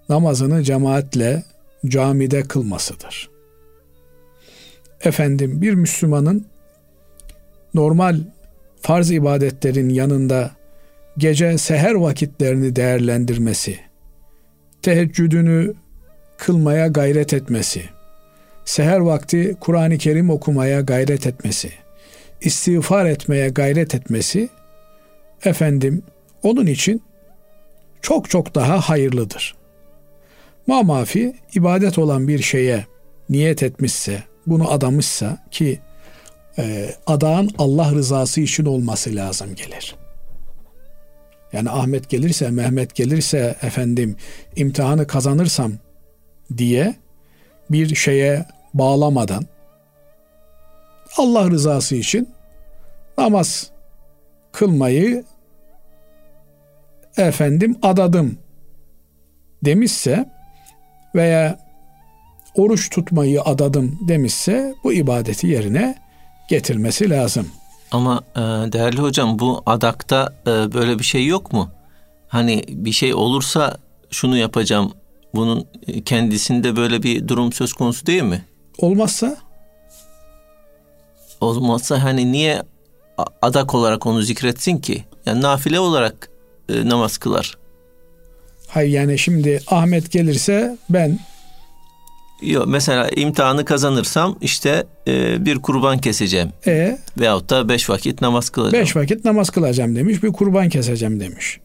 namazını 0.09 0.63
cemaatle 0.63 1.43
camide 1.85 2.41
kılmasıdır. 2.41 3.29
Efendim 5.01 5.61
bir 5.61 5.73
Müslümanın 5.73 6.45
normal 7.73 8.19
farz 8.81 9.11
ibadetlerin 9.11 9.89
yanında 9.89 10.51
gece 11.17 11.57
seher 11.57 11.93
vakitlerini 11.93 12.75
değerlendirmesi, 12.75 13.86
teheccüdünü 14.87 15.73
kılmaya 16.37 16.87
gayret 16.87 17.33
etmesi, 17.33 17.83
seher 18.65 18.99
vakti 18.99 19.57
Kur'an-ı 19.59 19.97
Kerim 19.97 20.29
okumaya 20.29 20.81
gayret 20.81 21.27
etmesi, 21.27 21.71
istiğfar 22.41 23.05
etmeye 23.05 23.49
gayret 23.49 23.95
etmesi 23.95 24.49
efendim 25.45 26.03
onun 26.43 26.65
için 26.65 27.01
çok 28.01 28.29
çok 28.29 28.55
daha 28.55 28.79
hayırlıdır. 28.79 29.55
Mamafi 30.67 31.35
ibadet 31.55 31.97
olan 31.97 32.27
bir 32.27 32.39
şeye 32.39 32.85
niyet 33.29 33.63
etmişse, 33.63 34.23
bunu 34.45 34.71
adamışsa 34.71 35.37
ki 35.51 35.79
e, 36.57 36.89
adağın 37.07 37.49
Allah 37.57 37.91
rızası 37.91 38.41
için 38.41 38.65
olması 38.65 39.15
lazım 39.15 39.55
gelir. 39.55 39.95
Yani 41.53 41.69
Ahmet 41.69 42.09
gelirse, 42.09 42.51
Mehmet 42.51 42.95
gelirse 42.95 43.55
efendim 43.61 44.15
imtihanı 44.55 45.07
kazanırsam 45.07 45.73
diye 46.57 46.95
bir 47.69 47.95
şeye 47.95 48.45
bağlamadan 48.73 49.45
Allah 51.17 51.51
rızası 51.51 51.95
için 51.95 52.29
namaz 53.17 53.71
kılmayı 54.51 55.23
efendim 57.17 57.77
adadım 57.81 58.37
demişse 59.65 60.29
veya 61.15 61.59
oruç 62.55 62.89
tutmayı 62.89 63.41
adadım 63.41 63.99
demişse 64.07 64.73
bu 64.83 64.93
ibadeti 64.93 65.47
yerine 65.47 65.95
getirmesi 66.49 67.09
lazım. 67.09 67.47
Ama 67.91 68.21
e, 68.35 68.39
değerli 68.71 68.97
hocam 68.97 69.39
bu 69.39 69.63
adakta 69.65 70.33
e, 70.47 70.73
böyle 70.73 70.99
bir 70.99 71.03
şey 71.03 71.25
yok 71.25 71.53
mu? 71.53 71.69
Hani 72.27 72.63
bir 72.69 72.91
şey 72.91 73.13
olursa 73.13 73.77
şunu 74.11 74.37
yapacağım. 74.37 74.93
Bunun 75.35 75.67
kendisinde 76.05 76.75
böyle 76.75 77.03
bir 77.03 77.27
durum 77.27 77.53
söz 77.53 77.73
konusu 77.73 78.05
değil 78.05 78.23
mi? 78.23 78.45
Olmazsa? 78.77 79.37
Olmazsa 81.41 82.03
hani 82.03 82.31
niye 82.31 82.63
adak 83.41 83.75
olarak 83.75 84.05
onu 84.05 84.21
zikretsin 84.21 84.77
ki? 84.77 85.03
Yani 85.25 85.41
nafile 85.41 85.79
olarak 85.79 86.29
e, 86.69 86.89
namaz 86.89 87.17
kılar. 87.17 87.57
Hayır 88.67 88.91
yani 88.91 89.19
şimdi 89.19 89.61
Ahmet 89.67 90.11
gelirse 90.11 90.77
ben 90.89 91.19
Yok 92.41 92.67
mesela 92.67 93.09
imtihanı 93.09 93.65
kazanırsam 93.65 94.37
işte 94.41 94.83
e, 95.07 95.45
bir 95.45 95.55
kurban 95.55 95.97
keseceğim. 95.97 96.49
E 96.67 96.97
veyahut 97.19 97.49
da 97.49 97.69
beş 97.69 97.89
vakit 97.89 98.21
namaz 98.21 98.49
kılacağım. 98.49 98.83
Beş 98.83 98.95
vakit 98.95 99.25
namaz 99.25 99.49
kılacağım 99.49 99.95
demiş, 99.95 100.23
bir 100.23 100.31
kurban 100.31 100.69
keseceğim 100.69 101.19
demiş. 101.19 101.59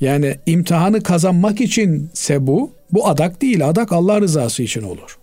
Yani 0.00 0.38
imtihanı 0.46 1.02
kazanmak 1.02 1.60
içinse 1.60 2.46
bu, 2.46 2.72
bu 2.92 3.08
adak 3.08 3.42
değil. 3.42 3.68
Adak 3.68 3.92
Allah 3.92 4.20
rızası 4.20 4.62
için 4.62 4.82
olur. 4.82 5.18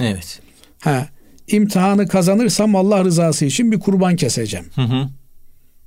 Evet. 0.00 0.40
Ha, 0.82 1.08
imtihanı 1.46 2.08
kazanırsam 2.08 2.76
Allah 2.76 3.04
rızası 3.04 3.44
için 3.44 3.72
bir 3.72 3.80
kurban 3.80 4.16
keseceğim. 4.16 4.66
Hı 4.74 4.82
hı. 4.82 5.08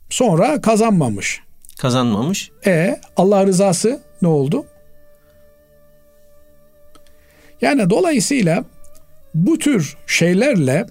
Sonra 0.10 0.62
kazanmamış. 0.62 1.42
Kazanmamış. 1.78 2.52
E 2.66 3.00
Allah 3.18 3.46
rızası 3.46 4.02
ne 4.22 4.28
oldu? 4.28 4.66
Yani 7.64 7.90
dolayısıyla 7.90 8.66
bu 9.34 9.58
tür 9.58 9.98
şeylerle 10.08 10.86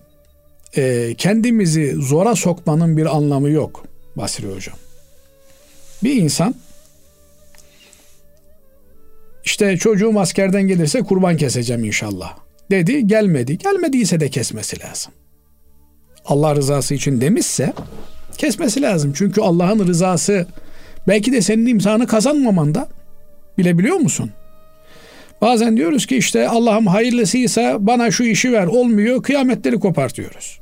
e, 0.76 1.14
kendimizi 1.18 1.94
zora 1.98 2.36
sokmanın 2.36 2.96
bir 2.96 3.16
anlamı 3.16 3.50
yok 3.50 3.84
Basri 4.16 4.54
Hocam. 4.54 4.76
Bir 6.02 6.16
insan 6.16 6.54
işte 9.44 9.76
çocuğum 9.76 10.20
askerden 10.20 10.62
gelirse 10.62 11.00
kurban 11.00 11.36
keseceğim 11.36 11.84
inşallah 11.84 12.36
dedi 12.70 13.06
gelmedi. 13.06 13.58
Gelmediyse 13.58 14.20
de 14.20 14.28
kesmesi 14.28 14.80
lazım. 14.80 15.12
Allah 16.24 16.54
rızası 16.54 16.94
için 16.94 17.20
demişse 17.20 17.72
kesmesi 18.38 18.82
lazım. 18.82 19.12
Çünkü 19.16 19.40
Allah'ın 19.40 19.86
rızası 19.86 20.46
belki 21.08 21.32
de 21.32 21.40
senin 21.40 21.66
imtihanı 21.66 22.06
kazanmamanda 22.06 22.88
bilebiliyor 23.58 23.96
musun? 23.96 24.30
Bazen 25.42 25.76
diyoruz 25.76 26.06
ki 26.06 26.16
işte 26.16 26.48
Allah'ım 26.48 26.86
hayırlısıysa 26.86 27.86
bana 27.86 28.10
şu 28.10 28.24
işi 28.24 28.52
ver 28.52 28.66
olmuyor 28.66 29.22
kıyametleri 29.22 29.80
kopartıyoruz. 29.80 30.60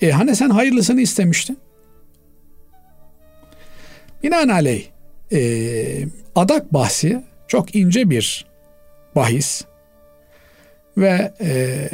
E 0.00 0.10
hani 0.10 0.36
sen 0.36 0.50
hayırlısını 0.50 1.00
istemiştin? 1.00 1.58
Binaenaleyh 4.22 4.84
e, 5.32 5.40
adak 6.34 6.72
bahsi 6.72 7.22
çok 7.48 7.76
ince 7.76 8.10
bir 8.10 8.46
bahis 9.16 9.64
ve 10.96 11.32
e, 11.40 11.88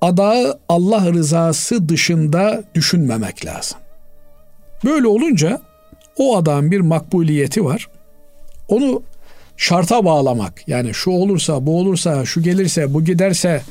adağı 0.00 0.58
Allah 0.68 1.12
rızası 1.12 1.88
dışında 1.88 2.64
düşünmemek 2.74 3.46
lazım. 3.46 3.78
Böyle 4.84 5.06
olunca 5.06 5.60
o 6.16 6.36
adamın 6.36 6.70
bir 6.70 6.80
makbuliyeti 6.80 7.64
var. 7.64 7.88
Onu 8.68 9.02
şarta 9.62 10.04
bağlamak 10.04 10.68
yani 10.68 10.94
şu 10.94 11.10
olursa 11.10 11.66
bu 11.66 11.78
olursa 11.78 12.24
şu 12.24 12.42
gelirse 12.42 12.94
bu 12.94 13.04
giderse 13.04 13.62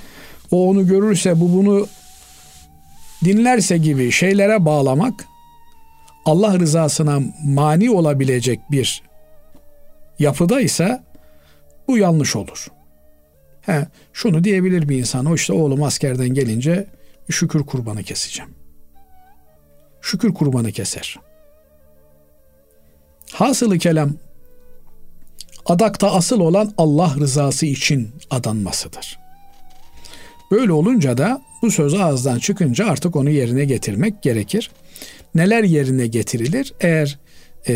o 0.52 0.70
onu 0.70 0.88
görürse 0.88 1.40
bu 1.40 1.54
bunu 1.54 1.88
dinlerse 3.26 3.78
gibi 3.78 4.12
şeylere 4.12 4.66
bağlamak 4.66 5.26
Allah 6.26 6.60
rızasına 6.60 7.20
mani 7.44 7.92
olabilecek 7.92 8.60
bir 8.72 9.04
yapıda 10.20 10.62
ise 10.62 11.04
bu 11.88 11.98
yanlış 11.98 12.36
olur. 12.36 12.68
He, 13.62 13.88
şunu 14.14 14.44
diyebilir 14.44 14.90
bir 14.90 14.98
insan. 14.98 15.26
O 15.26 15.36
işte 15.36 15.54
oğlum 15.54 15.84
askerden 15.84 16.30
gelince 16.30 16.88
şükür 17.30 17.64
kurbanı 17.64 18.04
keseceğim. 18.04 18.52
Şükür 20.02 20.34
kurbanı 20.34 20.72
keser. 20.72 21.20
Hasılı 23.32 23.78
kelam 23.78 24.14
adakta 25.66 26.14
asıl 26.14 26.40
olan 26.40 26.74
Allah 26.78 27.16
rızası 27.20 27.66
için 27.66 28.10
adanmasıdır. 28.30 29.20
Böyle 30.52 30.72
olunca 30.72 31.18
da 31.18 31.42
bu 31.62 31.72
söz 31.72 31.94
ağızdan 31.94 32.40
çıkınca 32.40 32.86
artık 32.86 33.16
onu 33.16 33.30
yerine 33.30 33.66
getirmek 33.66 34.22
gerekir. 34.22 34.72
Neler 35.36 35.64
yerine 35.64 36.08
getirilir? 36.08 36.74
Eğer 36.80 37.20
e, 37.68 37.76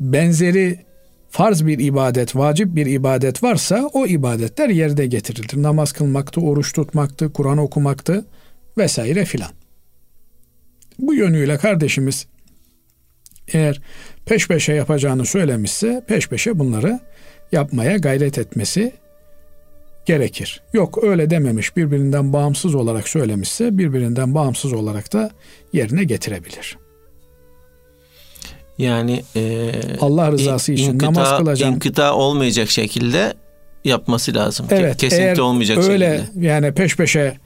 benzeri 0.00 0.86
farz 1.30 1.66
bir 1.66 1.78
ibadet, 1.78 2.36
vacip 2.36 2.76
bir 2.76 2.86
ibadet 2.86 3.42
varsa 3.42 3.90
o 3.92 4.06
ibadetler 4.06 4.68
yerine 4.68 5.06
getirilir. 5.06 5.62
Namaz 5.62 5.92
kılmaktı, 5.92 6.40
oruç 6.40 6.72
tutmaktı, 6.72 7.32
Kur'an 7.32 7.58
okumaktı 7.58 8.24
vesaire 8.78 9.24
filan. 9.24 9.50
Bu 10.98 11.14
yönüyle 11.14 11.58
kardeşimiz 11.58 12.26
eğer 13.48 13.80
peş 14.26 14.48
peşe 14.48 14.72
yapacağını 14.72 15.26
söylemişse 15.26 16.04
peş 16.06 16.28
peşe 16.28 16.58
bunları 16.58 17.00
yapmaya 17.52 17.96
gayret 17.96 18.38
etmesi 18.38 18.92
gerekir. 20.06 20.62
Yok 20.72 21.04
öyle 21.04 21.30
dememiş 21.30 21.76
birbirinden 21.76 22.32
bağımsız 22.32 22.74
olarak 22.74 23.08
söylemişse 23.08 23.78
birbirinden 23.78 24.34
bağımsız 24.34 24.72
olarak 24.72 25.12
da 25.12 25.30
yerine 25.72 26.04
getirebilir. 26.04 26.78
Yani 28.78 29.24
e, 29.36 29.72
Allah 30.00 30.32
rızası 30.32 30.72
için 30.72 30.92
inkıta, 30.92 31.12
namaz 31.12 31.38
kılacağım. 31.38 31.74
İnkıta 31.74 32.14
olmayacak 32.14 32.70
şekilde 32.70 33.34
yapması 33.84 34.34
lazım. 34.34 34.66
Evet, 34.70 34.96
Kesinlikle 34.96 35.42
olmayacak 35.42 35.78
öyle 35.78 36.18
şekilde. 36.18 36.46
yani 36.46 36.72
peş 36.72 36.96
peşe 36.96 37.36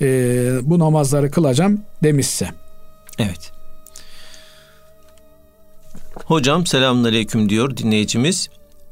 e, 0.00 0.06
bu 0.62 0.78
namazları 0.78 1.30
kılacağım 1.30 1.80
demişse. 2.02 2.48
Evet. 3.18 3.57
Hocam 6.24 6.66
selamünaleyküm 6.66 7.48
diyor 7.48 7.76
dinleyicimiz. 7.76 8.48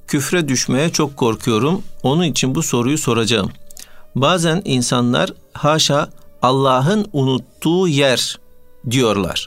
Küfre 0.07 0.49
düşmeye 0.49 0.93
çok 0.93 1.17
korkuyorum. 1.17 1.83
Onun 2.03 2.23
için 2.23 2.55
bu 2.55 2.63
soruyu 2.63 2.99
soracağım. 2.99 3.53
Bazen 4.15 4.63
insanlar 4.65 5.33
haşa 5.53 6.09
Allah'ın 6.43 7.07
unuttuğu 7.13 7.89
yer 7.89 8.39
diyorlar. 8.91 9.47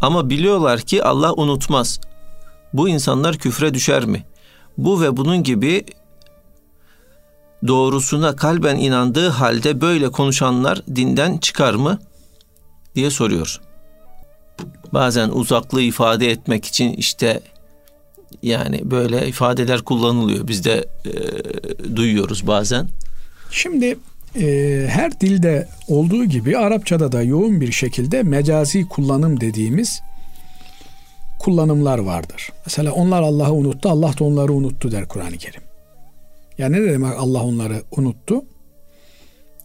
Ama 0.00 0.30
biliyorlar 0.30 0.80
ki 0.80 1.04
Allah 1.04 1.32
unutmaz. 1.32 2.00
Bu 2.72 2.88
insanlar 2.88 3.38
küfre 3.38 3.74
düşer 3.74 4.04
mi? 4.04 4.24
Bu 4.78 5.00
ve 5.00 5.16
bunun 5.16 5.42
gibi 5.42 5.84
doğrusuna 7.66 8.36
kalben 8.36 8.76
inandığı 8.76 9.28
halde 9.28 9.80
böyle 9.80 10.10
konuşanlar 10.10 10.82
dinden 10.94 11.38
çıkar 11.38 11.74
mı? 11.74 11.98
diye 12.94 13.10
soruyor. 13.10 13.60
Bazen 14.92 15.28
uzaklığı 15.28 15.82
ifade 15.82 16.30
etmek 16.30 16.64
için 16.64 16.92
işte 16.92 17.40
yani 18.42 18.90
böyle 18.90 19.28
ifadeler 19.28 19.82
kullanılıyor. 19.82 20.48
Biz 20.48 20.64
de 20.64 20.84
e, 21.04 21.96
duyuyoruz 21.96 22.46
bazen. 22.46 22.88
Şimdi 23.50 23.98
e, 24.40 24.86
her 24.90 25.20
dilde 25.20 25.68
olduğu 25.88 26.24
gibi 26.24 26.58
Arapçada 26.58 27.12
da 27.12 27.22
yoğun 27.22 27.60
bir 27.60 27.72
şekilde 27.72 28.22
mecazi 28.22 28.88
kullanım 28.88 29.40
dediğimiz 29.40 30.00
kullanımlar 31.38 31.98
vardır. 31.98 32.52
Mesela 32.66 32.92
onlar 32.92 33.22
Allah'ı 33.22 33.52
unuttu, 33.52 33.88
Allah 33.88 34.18
da 34.18 34.24
onları 34.24 34.52
unuttu 34.52 34.92
der 34.92 35.08
Kur'an-ı 35.08 35.38
Kerim. 35.38 35.62
Yani 36.58 36.76
ne 36.76 36.92
demek 36.92 37.18
Allah 37.18 37.42
onları 37.42 37.82
unuttu? 37.96 38.44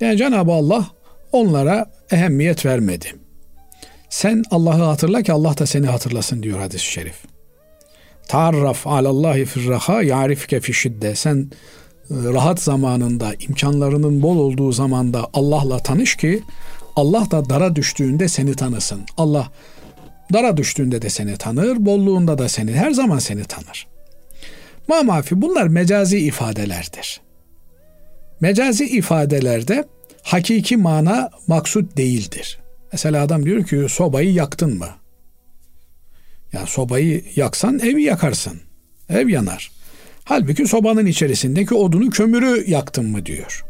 Yani 0.02 0.18
Cenab-ı 0.18 0.52
Allah 0.52 0.88
onlara 1.32 1.92
ehemmiyet 2.12 2.66
vermedi. 2.66 3.16
Sen 4.12 4.44
Allah'ı 4.52 4.84
hatırla 4.84 5.22
ki 5.22 5.34
Allah 5.34 5.58
da 5.58 5.66
seni 5.66 5.88
hatırlasın 5.88 6.44
diyor 6.44 6.60
hadis-i 6.60 6.86
şerif. 6.86 7.16
Ta'arraf 8.28 8.88
alallahi 8.88 9.46
firraha 9.46 10.02
ya'rifke 10.02 10.60
fi 10.60 10.74
şidde. 10.74 11.16
Sen 11.16 11.38
e, 11.38 11.50
rahat 12.10 12.60
zamanında, 12.60 13.34
imkanlarının 13.40 14.22
bol 14.22 14.38
olduğu 14.38 14.72
zamanda 14.72 15.28
Allah'la 15.34 15.80
tanış 15.80 16.16
ki 16.16 16.44
Allah 16.96 17.32
da 17.32 17.50
dara 17.50 17.76
düştüğünde 17.76 18.28
seni 18.28 18.56
tanısın. 18.56 19.02
Allah 19.18 19.52
dara 20.34 20.58
düştüğünde 20.58 21.02
de 21.02 21.10
seni 21.10 21.38
tanır, 21.38 21.86
bolluğunda 21.86 22.38
da 22.38 22.50
seni, 22.50 22.72
her 22.72 22.92
zaman 22.92 23.20
seni 23.20 23.44
tanır. 23.44 23.88
Ma 24.88 25.04
mafi 25.04 25.42
bunlar 25.42 25.68
mecazi 25.68 26.18
ifadelerdir. 26.18 27.22
Mecazi 28.42 28.86
ifadelerde 28.86 29.86
hakiki 30.24 30.78
mana 30.78 31.30
maksut 31.48 31.98
değildir. 31.98 32.61
Mesela 32.92 33.24
adam 33.24 33.46
diyor 33.46 33.64
ki 33.64 33.86
sobayı 33.90 34.34
yaktın 34.34 34.78
mı? 34.78 34.90
Ya 36.54 36.66
sobayı 36.66 37.24
yaksan 37.36 37.80
evi 37.80 38.04
yakarsın. 38.04 38.62
Ev 39.10 39.28
yanar. 39.28 39.72
Halbuki 40.24 40.68
sobanın 40.68 41.06
içerisindeki 41.06 41.76
odunu 41.76 42.10
kömürü 42.10 42.70
yaktın 42.70 43.06
mı 43.06 43.26
diyor. 43.26 43.66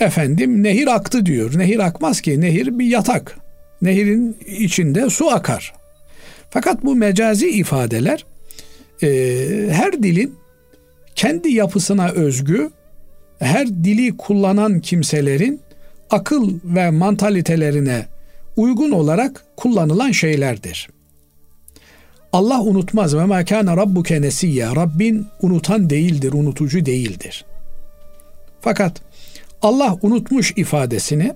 Efendim 0.00 0.62
nehir 0.62 0.86
aktı 0.86 1.26
diyor. 1.26 1.58
Nehir 1.58 1.78
akmaz 1.78 2.20
ki 2.20 2.40
nehir 2.40 2.78
bir 2.78 2.86
yatak. 2.86 3.38
Nehirin 3.82 4.36
içinde 4.46 5.10
su 5.10 5.30
akar. 5.30 5.74
Fakat 6.50 6.84
bu 6.84 6.94
mecazi 6.94 7.50
ifadeler 7.50 8.24
e, 9.02 9.08
her 9.70 10.02
dilin 10.02 10.34
kendi 11.14 11.52
yapısına 11.52 12.08
özgü, 12.08 12.70
her 13.38 13.68
dili 13.68 14.16
kullanan 14.16 14.80
kimselerin 14.80 15.60
akıl 16.14 16.50
ve 16.64 16.90
mantalitelerine 16.90 18.06
uygun 18.56 18.90
olarak 18.90 19.44
kullanılan 19.56 20.10
şeylerdir. 20.10 20.88
Allah 22.32 22.60
unutmaz 22.60 23.16
ve 23.16 23.24
ma 23.24 23.44
kana 23.44 23.76
rabbuke 23.76 24.22
nesiyya. 24.22 24.76
Rabbin 24.76 25.26
unutan 25.42 25.90
değildir, 25.90 26.32
unutucu 26.32 26.86
değildir. 26.86 27.44
Fakat 28.60 29.00
Allah 29.62 29.96
unutmuş 30.02 30.52
ifadesini 30.56 31.34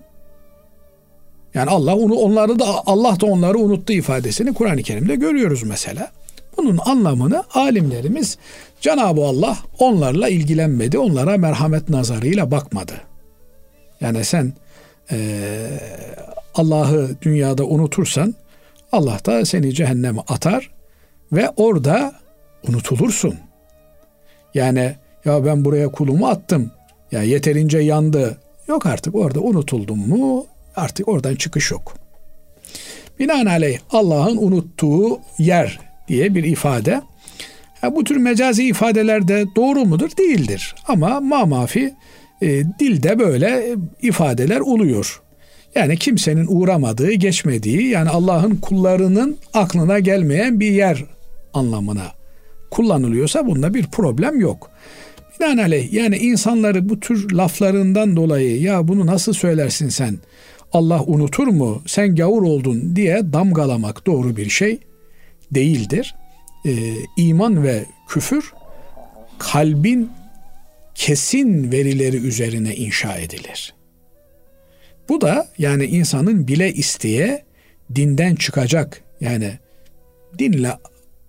yani 1.55 1.71
Allah 1.71 1.97
onu 1.97 2.15
onları 2.15 2.59
da 2.59 2.67
Allah 2.87 3.21
da 3.21 3.27
onları 3.27 3.59
unuttu 3.59 3.93
ifadesini 3.93 4.55
Kur'an-ı 4.55 4.83
Kerim'de 4.83 5.17
görüyoruz 5.17 5.63
mesela. 5.63 6.11
Bunun 6.57 6.79
anlamını 6.85 7.45
alimlerimiz 7.55 8.39
Cenab-ı 8.81 9.21
Allah 9.25 9.59
onlarla 9.79 10.29
ilgilenmedi, 10.29 10.99
onlara 10.99 11.37
merhamet 11.37 11.89
nazarıyla 11.89 12.51
bakmadı. 12.51 12.93
Yani 14.01 14.25
sen 14.25 14.53
e, 15.13 15.19
Allah'ı 16.55 17.11
dünyada 17.23 17.65
unutursan 17.65 18.35
Allah 18.93 19.21
da 19.27 19.45
seni 19.45 19.75
cehenneme 19.75 20.21
atar 20.29 20.71
ve 21.33 21.51
orada 21.57 22.13
unutulursun. 22.69 23.35
Yani 24.55 24.95
ya 25.25 25.45
ben 25.45 25.65
buraya 25.65 25.89
kulumu 25.89 26.27
attım. 26.27 26.71
Ya 27.13 27.23
yeterince 27.23 27.79
yandı. 27.79 28.39
Yok 28.69 28.87
artık 28.87 29.15
orada 29.15 29.41
unutuldum 29.41 30.09
mu 30.09 30.47
artık 30.77 31.09
oradan 31.09 31.35
çıkış 31.35 31.71
yok. 31.71 31.95
Binaenaleyh 33.19 33.79
Allah'ın 33.91 34.37
unuttuğu 34.37 35.21
yer 35.39 35.81
diye 36.09 36.35
bir 36.35 36.45
ifade. 36.45 37.03
Ya 37.83 37.97
bu 37.97 38.05
tür 38.05 38.17
mecazi 38.17 38.69
ifadeler 38.69 39.29
de 39.29 39.45
doğru 39.57 39.85
mudur? 39.85 40.11
Değildir. 40.19 40.75
Ama 40.89 41.21
mamafi 41.21 41.95
e, 42.43 42.65
dilde 42.79 43.19
böyle 43.19 43.77
ifadeler 44.03 44.61
oluyor. 44.61 45.23
Yani 45.75 45.97
kimsenin 45.97 46.47
uğramadığı, 46.49 47.13
geçmediği 47.13 47.89
yani 47.89 48.09
Allah'ın 48.09 48.57
kullarının 48.57 49.37
aklına 49.55 49.99
gelmeyen 49.99 50.61
bir 50.61 50.71
yer 50.71 51.05
anlamına 51.55 52.07
kullanılıyorsa 52.71 53.47
bunda 53.47 53.75
bir 53.75 53.87
problem 53.87 54.41
yok. 54.41 54.71
Binaenaleyh 55.41 55.93
yani 55.93 56.17
insanları 56.17 56.89
bu 56.89 57.01
tür 57.01 57.31
laflarından 57.31 58.17
dolayı 58.17 58.61
ya 58.61 58.89
bunu 58.89 59.07
nasıl 59.07 59.33
söylersin 59.33 59.89
sen? 59.89 60.19
Allah 60.73 61.03
unutur 61.07 61.47
mu? 61.47 61.83
Sen 61.87 62.17
gavur 62.17 62.43
oldun 62.43 62.97
diye 62.97 63.33
damgalamak 63.33 64.07
doğru 64.07 64.37
bir 64.37 64.49
şey 64.49 64.79
değildir. 65.51 66.15
Ee, 66.67 66.95
iman 67.17 67.63
ve 67.63 67.85
küfür 68.09 68.53
kalbin 69.39 70.11
kesin 70.99 71.73
verileri 71.73 72.17
üzerine 72.17 72.75
inşa 72.75 73.17
edilir. 73.17 73.75
Bu 75.09 75.21
da 75.21 75.49
yani 75.59 75.85
insanın 75.85 76.49
bile 76.49 76.73
isteye 76.73 77.45
dinden 77.95 78.35
çıkacak 78.35 79.03
yani 79.21 79.53
dinle 80.39 80.73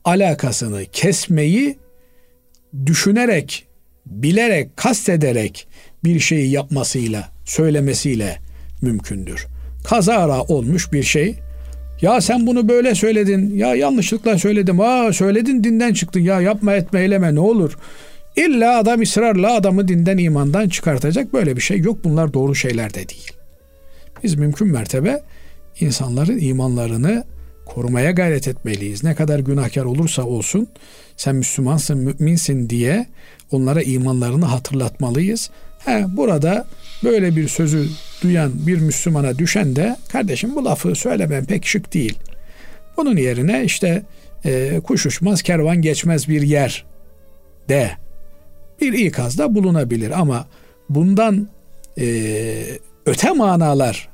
alakasını 0.05 0.85
kesmeyi 0.91 1.77
düşünerek, 2.85 3.67
bilerek, 4.05 4.77
kastederek 4.77 5.67
bir 6.03 6.19
şeyi 6.19 6.51
yapmasıyla, 6.51 7.29
söylemesiyle 7.45 8.39
mümkündür. 8.81 9.47
Kazara 9.83 10.41
olmuş 10.41 10.93
bir 10.93 11.03
şey. 11.03 11.35
Ya 12.01 12.21
sen 12.21 12.47
bunu 12.47 12.69
böyle 12.69 12.95
söyledin. 12.95 13.57
Ya 13.57 13.75
yanlışlıkla 13.75 14.37
söyledim. 14.37 14.79
Aa 14.79 15.13
söyledin 15.13 15.63
dinden 15.63 15.93
çıktın. 15.93 16.19
Ya 16.19 16.41
yapma 16.41 16.73
etme 16.73 17.01
eyleme 17.01 17.35
ne 17.35 17.39
olur. 17.39 17.77
İlla 18.35 18.77
adam 18.77 19.01
ısrarla 19.01 19.53
adamı 19.53 19.87
dinden 19.87 20.17
imandan 20.17 20.69
çıkartacak 20.69 21.33
böyle 21.33 21.55
bir 21.55 21.61
şey 21.61 21.77
yok. 21.77 22.03
Bunlar 22.03 22.33
doğru 22.33 22.55
şeyler 22.55 22.93
de 22.93 23.09
değil. 23.09 23.31
Biz 24.23 24.35
mümkün 24.35 24.67
mertebe 24.67 25.23
insanların 25.79 26.39
imanlarını 26.39 27.23
korumaya 27.65 28.11
gayret 28.11 28.47
etmeliyiz. 28.47 29.03
Ne 29.03 29.15
kadar 29.15 29.39
günahkar 29.39 29.85
olursa 29.85 30.23
olsun 30.23 30.67
sen 31.17 31.35
Müslümansın, 31.35 31.97
müminsin 31.97 32.69
diye 32.69 33.05
onlara 33.51 33.81
imanlarını 33.81 34.45
hatırlatmalıyız. 34.45 35.49
He, 35.85 36.05
burada 36.17 36.67
böyle 37.03 37.35
bir 37.35 37.47
sözü 37.47 37.87
duyan 38.21 38.51
bir 38.67 38.79
Müslümana 38.79 39.37
düşen 39.37 39.75
de 39.75 39.97
kardeşim 40.11 40.55
bu 40.55 40.65
lafı 40.65 40.95
söylemen 40.95 41.45
pek 41.45 41.65
şık 41.65 41.93
değil. 41.93 42.19
Bunun 42.97 43.17
yerine 43.17 43.63
işte 43.63 44.03
e, 44.45 44.79
kuş 44.83 45.05
uçmaz 45.05 45.41
kervan 45.41 45.81
geçmez 45.81 46.29
bir 46.29 46.41
yer 46.41 46.85
de 47.69 47.91
bir 48.81 48.93
ikazda 48.93 49.55
bulunabilir 49.55 50.19
ama 50.19 50.47
bundan 50.89 51.47
e, 51.99 52.79
öte 53.05 53.31
manalar 53.31 54.09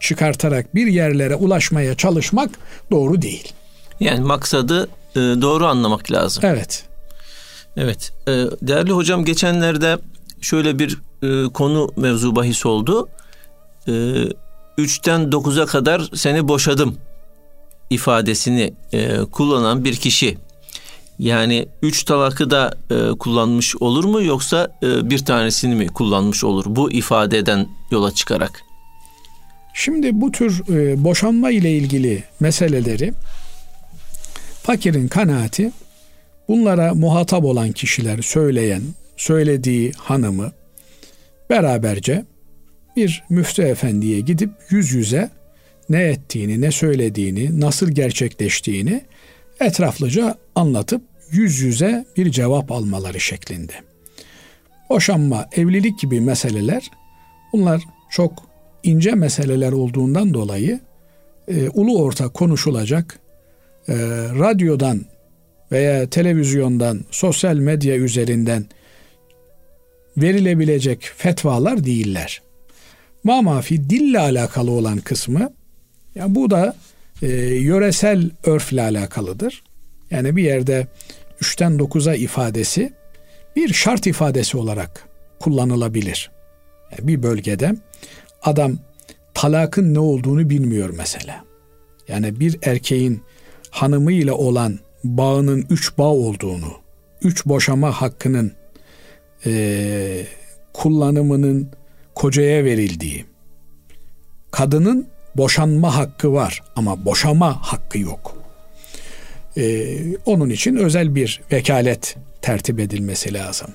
çıkartarak 0.00 0.74
bir 0.74 0.86
yerlere 0.86 1.34
ulaşmaya 1.34 1.96
çalışmak 1.96 2.50
doğru 2.90 3.22
değil. 3.22 3.52
Yani 4.00 4.20
maksadı 4.20 4.88
e, 5.16 5.18
doğru 5.20 5.66
anlamak 5.66 6.12
lazım. 6.12 6.42
Evet. 6.46 6.84
Evet. 7.76 8.12
E, 8.28 8.30
değerli 8.62 8.92
hocam 8.92 9.24
geçenlerde 9.24 9.98
şöyle 10.40 10.78
bir 10.78 10.98
e, 11.22 11.52
konu 11.52 11.92
mevzu 11.96 12.36
bahis 12.36 12.66
oldu. 12.66 13.08
E, 13.86 13.92
3'ten 14.78 15.20
9'a 15.20 15.66
kadar 15.66 16.10
seni 16.14 16.48
boşadım 16.48 16.96
ifadesini 17.90 18.74
e, 18.92 19.18
kullanan 19.18 19.84
bir 19.84 19.96
kişi 19.96 20.38
yani 21.20 21.66
üç 21.82 22.04
talakı 22.04 22.50
da 22.50 22.74
e, 22.90 23.18
kullanmış 23.18 23.76
olur 23.76 24.04
mu 24.04 24.22
yoksa 24.22 24.78
e, 24.82 25.10
bir 25.10 25.18
tanesini 25.18 25.74
mi 25.74 25.86
kullanmış 25.86 26.44
olur 26.44 26.64
bu 26.68 26.92
ifadeden 26.92 27.68
yola 27.90 28.14
çıkarak? 28.14 28.62
Şimdi 29.74 30.20
bu 30.20 30.32
tür 30.32 30.62
e, 30.68 31.04
boşanma 31.04 31.50
ile 31.50 31.72
ilgili 31.72 32.24
meseleleri 32.40 33.12
fakirin 34.62 35.08
kanaati 35.08 35.72
bunlara 36.48 36.94
muhatap 36.94 37.44
olan 37.44 37.72
kişiler 37.72 38.22
söyleyen, 38.22 38.82
söylediği 39.16 39.92
hanımı 39.92 40.52
beraberce 41.50 42.24
bir 42.96 43.24
müftü 43.30 43.62
efendiye 43.62 44.20
gidip 44.20 44.50
yüz 44.70 44.92
yüze 44.92 45.30
ne 45.88 46.02
ettiğini, 46.02 46.60
ne 46.60 46.72
söylediğini, 46.72 47.60
nasıl 47.60 47.90
gerçekleştiğini 47.90 49.04
etraflıca 49.60 50.34
anlatıp 50.54 51.09
yüz 51.32 51.60
yüze 51.60 52.04
bir 52.16 52.30
cevap 52.30 52.72
almaları 52.72 53.20
şeklinde. 53.20 53.72
Boşanma, 54.90 55.48
evlilik 55.52 56.00
gibi 56.00 56.20
meseleler 56.20 56.90
bunlar 57.52 57.82
çok 58.10 58.32
ince 58.82 59.10
meseleler 59.10 59.72
olduğundan 59.72 60.34
dolayı 60.34 60.80
e, 61.48 61.68
ulu 61.68 62.02
orta 62.02 62.28
konuşulacak 62.28 63.18
e, 63.88 63.94
radyodan 64.38 65.04
veya 65.72 66.10
televizyondan, 66.10 67.00
sosyal 67.10 67.54
medya 67.56 67.96
üzerinden 67.96 68.66
verilebilecek 70.16 71.10
fetvalar 71.16 71.84
değiller. 71.84 72.42
Mamafi 73.24 73.90
dille 73.90 74.18
alakalı 74.18 74.70
olan 74.70 74.98
kısmı 74.98 75.52
ya 76.14 76.34
bu 76.34 76.50
da 76.50 76.76
e, 77.22 77.26
yöresel 77.44 78.30
örfle 78.44 78.82
alakalıdır. 78.82 79.62
Yani 80.10 80.36
bir 80.36 80.42
yerde 80.42 80.86
3'ten 81.42 81.72
9'a 81.72 82.14
ifadesi 82.14 82.92
bir 83.56 83.72
şart 83.72 84.06
ifadesi 84.06 84.56
olarak 84.56 85.08
kullanılabilir. 85.40 86.30
Yani 86.90 87.08
bir 87.08 87.22
bölgede 87.22 87.74
adam 88.42 88.78
talakın 89.34 89.94
ne 89.94 89.98
olduğunu 89.98 90.50
bilmiyor 90.50 90.90
mesela. 90.96 91.44
Yani 92.08 92.40
bir 92.40 92.58
erkeğin 92.62 93.22
hanımıyla 93.70 94.34
olan 94.34 94.78
bağının 95.04 95.66
üç 95.70 95.98
bağ 95.98 96.08
olduğunu, 96.08 96.72
üç 97.22 97.46
boşama 97.46 97.92
hakkının 97.92 98.52
e, 99.46 100.26
kullanımının 100.72 101.68
kocaya 102.14 102.64
verildiği, 102.64 103.24
kadının 104.50 105.06
boşanma 105.36 105.96
hakkı 105.96 106.32
var 106.32 106.62
ama 106.76 107.04
boşama 107.04 107.72
hakkı 107.72 107.98
yok. 107.98 108.39
Ee, 109.56 109.96
onun 110.26 110.50
için 110.50 110.76
özel 110.76 111.14
bir 111.14 111.40
vekalet 111.52 112.16
tertip 112.42 112.80
edilmesi 112.80 113.34
lazım. 113.34 113.70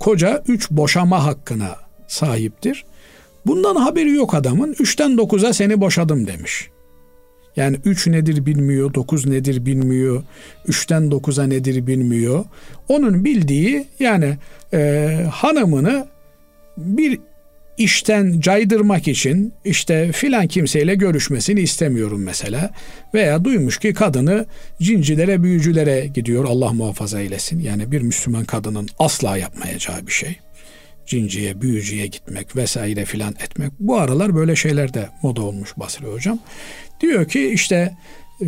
Koca 0.00 0.42
üç 0.48 0.70
boşama 0.70 1.24
hakkına 1.24 1.76
sahiptir. 2.06 2.84
Bundan 3.46 3.76
haberi 3.76 4.10
yok 4.10 4.34
adamın. 4.34 4.76
Üçten 4.78 5.18
dokuza 5.18 5.52
seni 5.52 5.80
boşadım 5.80 6.26
demiş. 6.26 6.68
Yani 7.56 7.76
üç 7.84 8.06
nedir 8.06 8.46
bilmiyor, 8.46 8.94
dokuz 8.94 9.26
nedir 9.26 9.66
bilmiyor, 9.66 10.22
üçten 10.66 11.10
dokuza 11.10 11.44
nedir 11.44 11.86
bilmiyor. 11.86 12.44
Onun 12.88 13.24
bildiği 13.24 13.86
yani 14.00 14.38
e, 14.72 15.26
hanımını 15.32 16.06
bir 16.76 17.20
işten 17.82 18.40
caydırmak 18.40 19.08
için 19.08 19.52
işte 19.64 20.12
filan 20.12 20.46
kimseyle 20.46 20.94
görüşmesini 20.94 21.60
istemiyorum 21.60 22.22
mesela. 22.22 22.70
Veya 23.14 23.44
duymuş 23.44 23.78
ki 23.78 23.94
kadını 23.94 24.46
cincilere, 24.80 25.42
büyücülere 25.42 26.06
gidiyor 26.06 26.44
Allah 26.44 26.72
muhafaza 26.72 27.20
eylesin. 27.20 27.60
Yani 27.60 27.92
bir 27.92 28.02
Müslüman 28.02 28.44
kadının 28.44 28.88
asla 28.98 29.36
yapmayacağı 29.36 30.06
bir 30.06 30.12
şey. 30.12 30.36
Cinciye, 31.06 31.60
büyücüye 31.60 32.06
gitmek 32.06 32.56
vesaire 32.56 33.04
filan 33.04 33.32
etmek. 33.32 33.72
Bu 33.80 33.98
aralar 33.98 34.34
böyle 34.34 34.56
şeyler 34.56 34.94
de 34.94 35.08
moda 35.22 35.42
olmuş 35.42 35.72
Basri 35.76 36.06
Hocam. 36.06 36.38
Diyor 37.00 37.28
ki 37.28 37.48
işte 37.48 37.92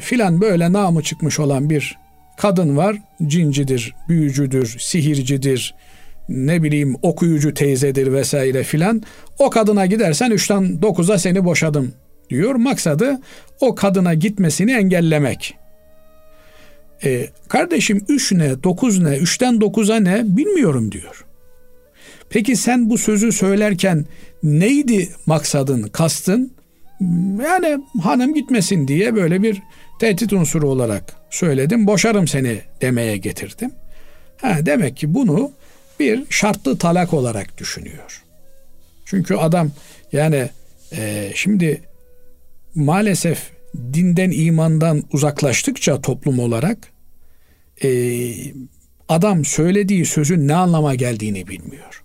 filan 0.01 0.41
böyle 0.41 0.73
namı 0.73 1.03
çıkmış 1.03 1.41
olan 1.41 1.71
bir 1.71 1.99
kadın 2.37 2.77
var. 2.77 2.97
Cincidir, 3.27 3.95
büyücüdür, 4.09 4.77
sihircidir, 4.79 5.75
ne 6.29 6.63
bileyim 6.63 6.97
okuyucu 7.03 7.55
teyzedir 7.55 8.13
vesaire 8.13 8.63
filan. 8.63 9.03
O 9.39 9.51
kadına 9.51 9.87
gidersen 9.87 10.31
üçten 10.31 10.83
dokuza 10.83 11.19
seni 11.19 11.45
boşadım 11.45 11.93
diyor. 12.31 12.55
Maksadı 12.55 13.21
o 13.61 13.75
kadına 13.75 14.15
gitmesini 14.15 14.73
engellemek. 14.73 15.55
E, 17.05 17.29
kardeşim 17.49 18.05
üç 18.09 18.33
ne, 18.33 18.63
dokuz 18.63 19.03
ne, 19.03 19.17
üçten 19.17 19.61
dokuza 19.61 19.97
ne 19.97 20.23
bilmiyorum 20.25 20.93
diyor. 20.93 21.25
Peki 22.31 22.57
sen 22.57 22.91
bu 22.91 22.99
sözü 22.99 23.33
söylerken 23.33 24.05
neydi 24.43 25.09
maksadın, 25.27 25.83
kastın? 25.83 26.53
Yani 27.45 27.79
hanım 28.03 28.35
gitmesin 28.35 28.89
diye 28.89 29.15
böyle 29.15 29.43
bir 29.43 29.63
tehdit 30.01 30.33
unsuru 30.33 30.69
olarak 30.69 31.17
söyledim. 31.31 31.87
Boşarım 31.87 32.29
seni 32.29 32.61
demeye 32.81 33.17
getirdim. 33.17 33.71
Ha, 34.41 34.57
demek 34.63 34.97
ki 34.97 35.15
bunu 35.15 35.51
bir 36.01 36.23
şartlı 36.31 36.79
talak 36.79 37.15
olarak 37.15 37.59
düşünüyor. 37.59 38.23
Çünkü 39.05 39.35
adam 39.35 39.71
yani 40.13 40.49
e, 40.93 41.33
şimdi 41.35 41.83
maalesef 42.75 43.51
dinden 43.93 44.31
imandan 44.31 45.03
uzaklaştıkça 45.13 46.01
toplum 46.01 46.39
olarak 46.39 46.79
e, 47.85 47.89
adam 49.09 49.45
söylediği 49.45 50.07
sözün 50.07 50.49
ne 50.49 50.55
anlama 50.55 50.95
geldiğini 50.95 51.47
bilmiyor. 51.47 52.05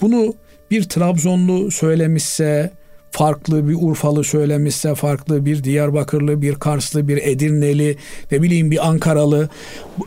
Bunu 0.00 0.34
bir 0.70 0.82
Trabzonlu 0.82 1.70
söylemişse, 1.70 2.70
farklı 3.10 3.68
bir 3.68 3.76
Urfalı 3.80 4.24
söylemişse, 4.24 4.94
farklı 4.94 5.46
bir 5.46 5.64
Diyarbakırlı, 5.64 6.42
bir 6.42 6.54
Karslı, 6.54 7.08
bir 7.08 7.16
Edirneli, 7.16 7.96
ne 8.32 8.42
bileyim 8.42 8.70
bir 8.70 8.88
Ankaralı. 8.88 9.48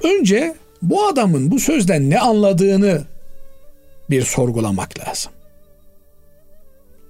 Önce 0.04 0.56
bu 0.82 1.08
adamın 1.08 1.52
bu 1.52 1.60
sözden 1.60 2.10
ne 2.10 2.20
anladığını 2.20 3.04
bir 4.10 4.22
sorgulamak 4.22 5.00
lazım. 5.00 5.32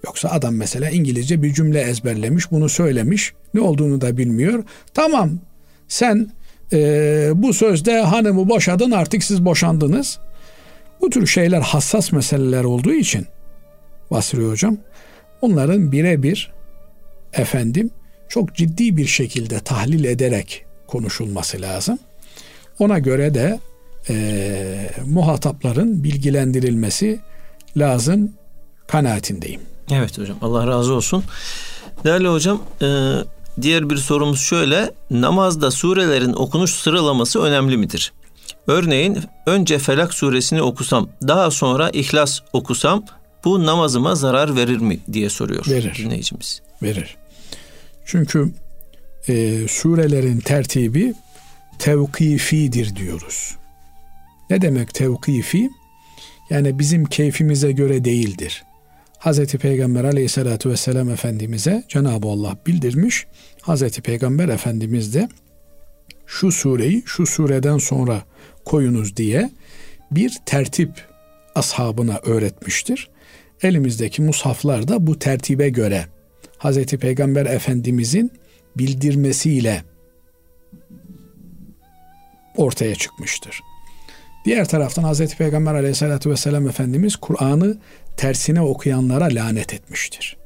Yoksa 0.05 0.29
adam 0.29 0.55
mesela 0.55 0.89
İngilizce 0.89 1.43
bir 1.43 1.53
cümle 1.53 1.81
ezberlemiş, 1.81 2.51
bunu 2.51 2.69
söylemiş, 2.69 3.33
ne 3.53 3.61
olduğunu 3.61 4.01
da 4.01 4.17
bilmiyor. 4.17 4.63
Tamam, 4.93 5.31
sen 5.87 6.31
e, 6.73 7.31
bu 7.35 7.53
sözde 7.53 8.01
hanımı 8.01 8.49
boşadın, 8.49 8.91
artık 8.91 9.23
siz 9.23 9.45
boşandınız. 9.45 10.19
Bu 11.01 11.09
tür 11.09 11.27
şeyler 11.27 11.61
hassas 11.61 12.11
meseleler 12.11 12.63
olduğu 12.63 12.93
için 12.93 13.27
Basri 14.11 14.45
Hocam, 14.45 14.77
onların 15.41 15.91
birebir 15.91 16.51
efendim 17.33 17.91
çok 18.29 18.55
ciddi 18.55 18.97
bir 18.97 19.05
şekilde 19.05 19.59
tahlil 19.59 20.03
ederek 20.03 20.65
konuşulması 20.87 21.61
lazım. 21.61 21.99
Ona 22.79 22.99
göre 22.99 23.33
de 23.33 23.59
e, 24.09 24.91
muhatapların 25.05 26.03
bilgilendirilmesi 26.03 27.19
lazım 27.77 28.33
kanaatindeyim. 28.87 29.61
Evet 29.91 30.17
hocam 30.17 30.37
Allah 30.41 30.67
razı 30.67 30.93
olsun. 30.93 31.23
Değerli 32.03 32.27
hocam 32.27 32.61
e, 32.81 32.87
diğer 33.61 33.89
bir 33.89 33.97
sorumuz 33.97 34.41
şöyle. 34.41 34.91
Namazda 35.11 35.71
surelerin 35.71 36.33
okunuş 36.33 36.71
sıralaması 36.71 37.41
önemli 37.41 37.77
midir? 37.77 38.13
Örneğin 38.67 39.17
önce 39.45 39.79
Felak 39.79 40.13
suresini 40.13 40.61
okusam 40.61 41.09
daha 41.27 41.51
sonra 41.51 41.89
İhlas 41.89 42.39
okusam 42.53 43.05
bu 43.45 43.65
namazıma 43.65 44.15
zarar 44.15 44.55
verir 44.55 44.77
mi 44.77 44.99
diye 45.13 45.29
soruyor 45.29 45.67
verir. 45.67 45.95
dinleyicimiz. 45.97 46.61
Verir. 46.83 47.17
Çünkü 48.05 48.51
e, 49.27 49.67
surelerin 49.67 50.39
tertibi 50.39 51.13
tevkifidir 51.79 52.95
diyoruz. 52.95 53.57
Ne 54.49 54.61
demek 54.61 54.93
tevkifi? 54.93 55.69
Yani 56.49 56.79
bizim 56.79 57.05
keyfimize 57.05 57.71
göre 57.71 58.05
değildir. 58.05 58.63
Hazreti 59.17 59.57
Peygamber 59.57 60.03
aleyhissalatü 60.03 60.69
vesselam 60.69 61.09
Efendimiz'e 61.09 61.83
Cenab-ı 61.87 62.27
Allah 62.27 62.57
bildirmiş. 62.67 63.27
Hazreti 63.61 64.01
Peygamber 64.01 64.49
Efendimiz 64.49 65.13
de 65.13 65.29
şu 66.25 66.51
sureyi 66.51 67.03
şu 67.05 67.25
sureden 67.25 67.77
sonra 67.77 68.23
koyunuz 68.65 69.17
diye 69.17 69.49
bir 70.11 70.37
tertip 70.45 70.91
ashabına 71.55 72.19
öğretmiştir. 72.23 73.09
Elimizdeki 73.63 74.21
mushaflar 74.21 74.87
da 74.87 75.07
bu 75.07 75.19
tertibe 75.19 75.69
göre 75.69 76.05
Hazreti 76.57 76.97
Peygamber 76.97 77.45
Efendimizin 77.45 78.31
bildirmesiyle 78.77 79.83
ortaya 82.59 82.95
çıkmıştır. 82.95 83.61
Diğer 84.45 84.67
taraftan 84.67 85.03
Hazreti 85.03 85.37
Peygamber 85.37 85.73
aleyhissalatü 85.73 86.29
vesselam 86.29 86.67
Efendimiz 86.67 87.15
Kur'an'ı 87.15 87.77
tersine 88.17 88.61
okuyanlara 88.61 89.25
lanet 89.25 89.73
etmiştir. 89.73 90.37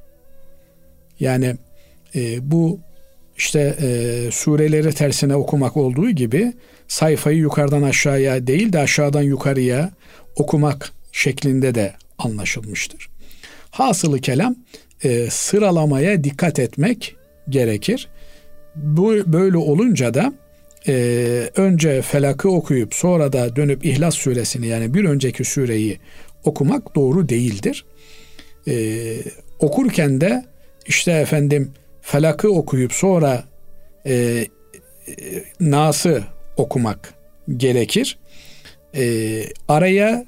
Yani 1.20 1.55
e, 2.16 2.51
bu 2.51 2.80
işte 3.38 3.76
e, 3.82 4.32
sureleri 4.32 4.93
tersine 4.93 5.36
okumak 5.36 5.78
olduğu 5.78 6.09
gibi 6.09 6.53
sayfayı 6.88 7.38
yukarıdan 7.38 7.84
aşağıya 7.84 8.47
değil 8.47 8.74
de 8.74 8.80
aşağıdan 8.80 9.22
yukarıya 9.22 9.91
okumak 10.36 10.91
şeklinde 11.11 11.76
de 11.76 11.93
anlaşılmıştır. 12.18 13.09
Hasılı 13.72 14.22
kelam 14.22 14.55
e, 15.03 15.30
sıralamaya 15.30 16.24
dikkat 16.24 16.59
etmek 16.59 17.16
gerekir. 17.49 18.09
Bu 18.76 19.34
böyle 19.34 19.57
olunca 19.57 20.14
da 20.14 20.34
e, 20.88 20.93
önce 21.55 22.01
felakı 22.01 22.49
okuyup 22.49 22.93
sonra 22.93 23.34
da 23.34 23.55
dönüp 23.55 23.86
İhlas 23.86 24.15
suresini 24.15 24.67
yani 24.67 24.93
bir 24.93 25.05
önceki 25.05 25.43
sureyi 25.43 25.99
okumak 26.43 26.95
doğru 26.95 27.29
değildir. 27.29 27.86
E, 28.67 29.15
okurken 29.59 30.21
de 30.21 30.45
işte 30.86 31.11
efendim 31.11 31.71
felakı 32.01 32.51
okuyup 32.51 32.93
sonra 32.93 33.43
e, 34.05 34.13
e, 34.13 34.45
Nas'ı 35.59 36.23
okumak 36.57 37.13
gerekir. 37.57 38.17
E, 38.95 39.43
araya 39.67 40.25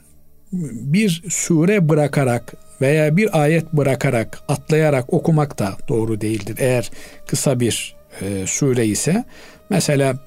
bir 0.71 1.23
sure 1.29 1.89
bırakarak 1.89 2.53
veya 2.81 3.17
bir 3.17 3.41
ayet 3.41 3.73
bırakarak 3.73 4.39
atlayarak 4.47 5.13
okumak 5.13 5.59
da 5.59 5.77
doğru 5.87 6.21
değildir. 6.21 6.55
Eğer 6.59 6.91
kısa 7.27 7.59
bir 7.59 7.95
e, 8.21 8.47
sure 8.47 8.85
ise 8.85 9.23
mesela 9.69 10.19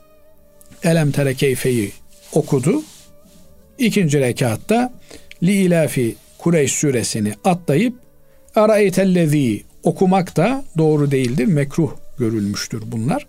Elem 0.83 1.11
tere 1.11 1.35
keyfeyi 1.35 1.93
okudu. 2.33 2.83
İkinci 3.79 4.21
rekatta 4.21 4.93
Li 5.43 5.53
ilafi 5.53 6.15
Kureyş 6.39 6.73
suresini 6.73 7.35
atlayıp 7.45 7.95
Araeytellezi 8.55 9.63
okumak 9.83 10.37
da 10.37 10.65
doğru 10.79 11.11
değildir. 11.11 11.47
Mekruh 11.47 11.91
görülmüştür 12.19 12.83
bunlar. 12.87 13.27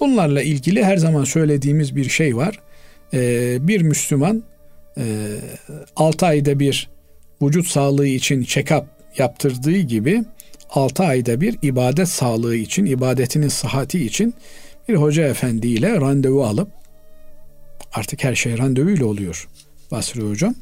Bunlarla 0.00 0.42
ilgili 0.42 0.84
her 0.84 0.96
zaman 0.96 1.24
söylediğimiz 1.24 1.96
bir 1.96 2.08
şey 2.08 2.36
var. 2.36 2.60
Ee, 3.14 3.68
bir 3.68 3.82
Müslüman 3.82 4.42
e, 4.98 5.04
6 5.96 6.26
ayda 6.26 6.58
bir 6.58 6.88
vücut 7.42 7.66
sağlığı 7.66 8.06
için 8.06 8.42
check-up 8.42 8.84
yaptırdığı 9.18 9.78
gibi 9.78 10.24
6 10.70 11.04
ayda 11.04 11.40
bir 11.40 11.58
ibadet 11.62 12.08
sağlığı 12.08 12.56
için, 12.56 12.86
ibadetinin 12.86 13.48
sıhhati 13.48 14.06
için 14.06 14.34
bir 14.90 14.94
hoca 14.94 15.26
efendi 15.26 15.68
ile 15.68 16.00
randevu 16.00 16.44
alıp 16.44 16.68
artık 17.92 18.24
her 18.24 18.34
şey 18.34 18.58
randevuyla 18.58 19.06
oluyor 19.06 19.48
Basri 19.90 20.22
hocam. 20.22 20.54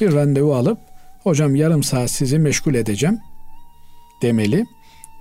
Bir 0.00 0.12
randevu 0.12 0.54
alıp 0.54 0.78
hocam 1.22 1.56
yarım 1.56 1.82
saat 1.82 2.10
sizi 2.10 2.38
meşgul 2.38 2.74
edeceğim 2.74 3.18
demeli 4.22 4.64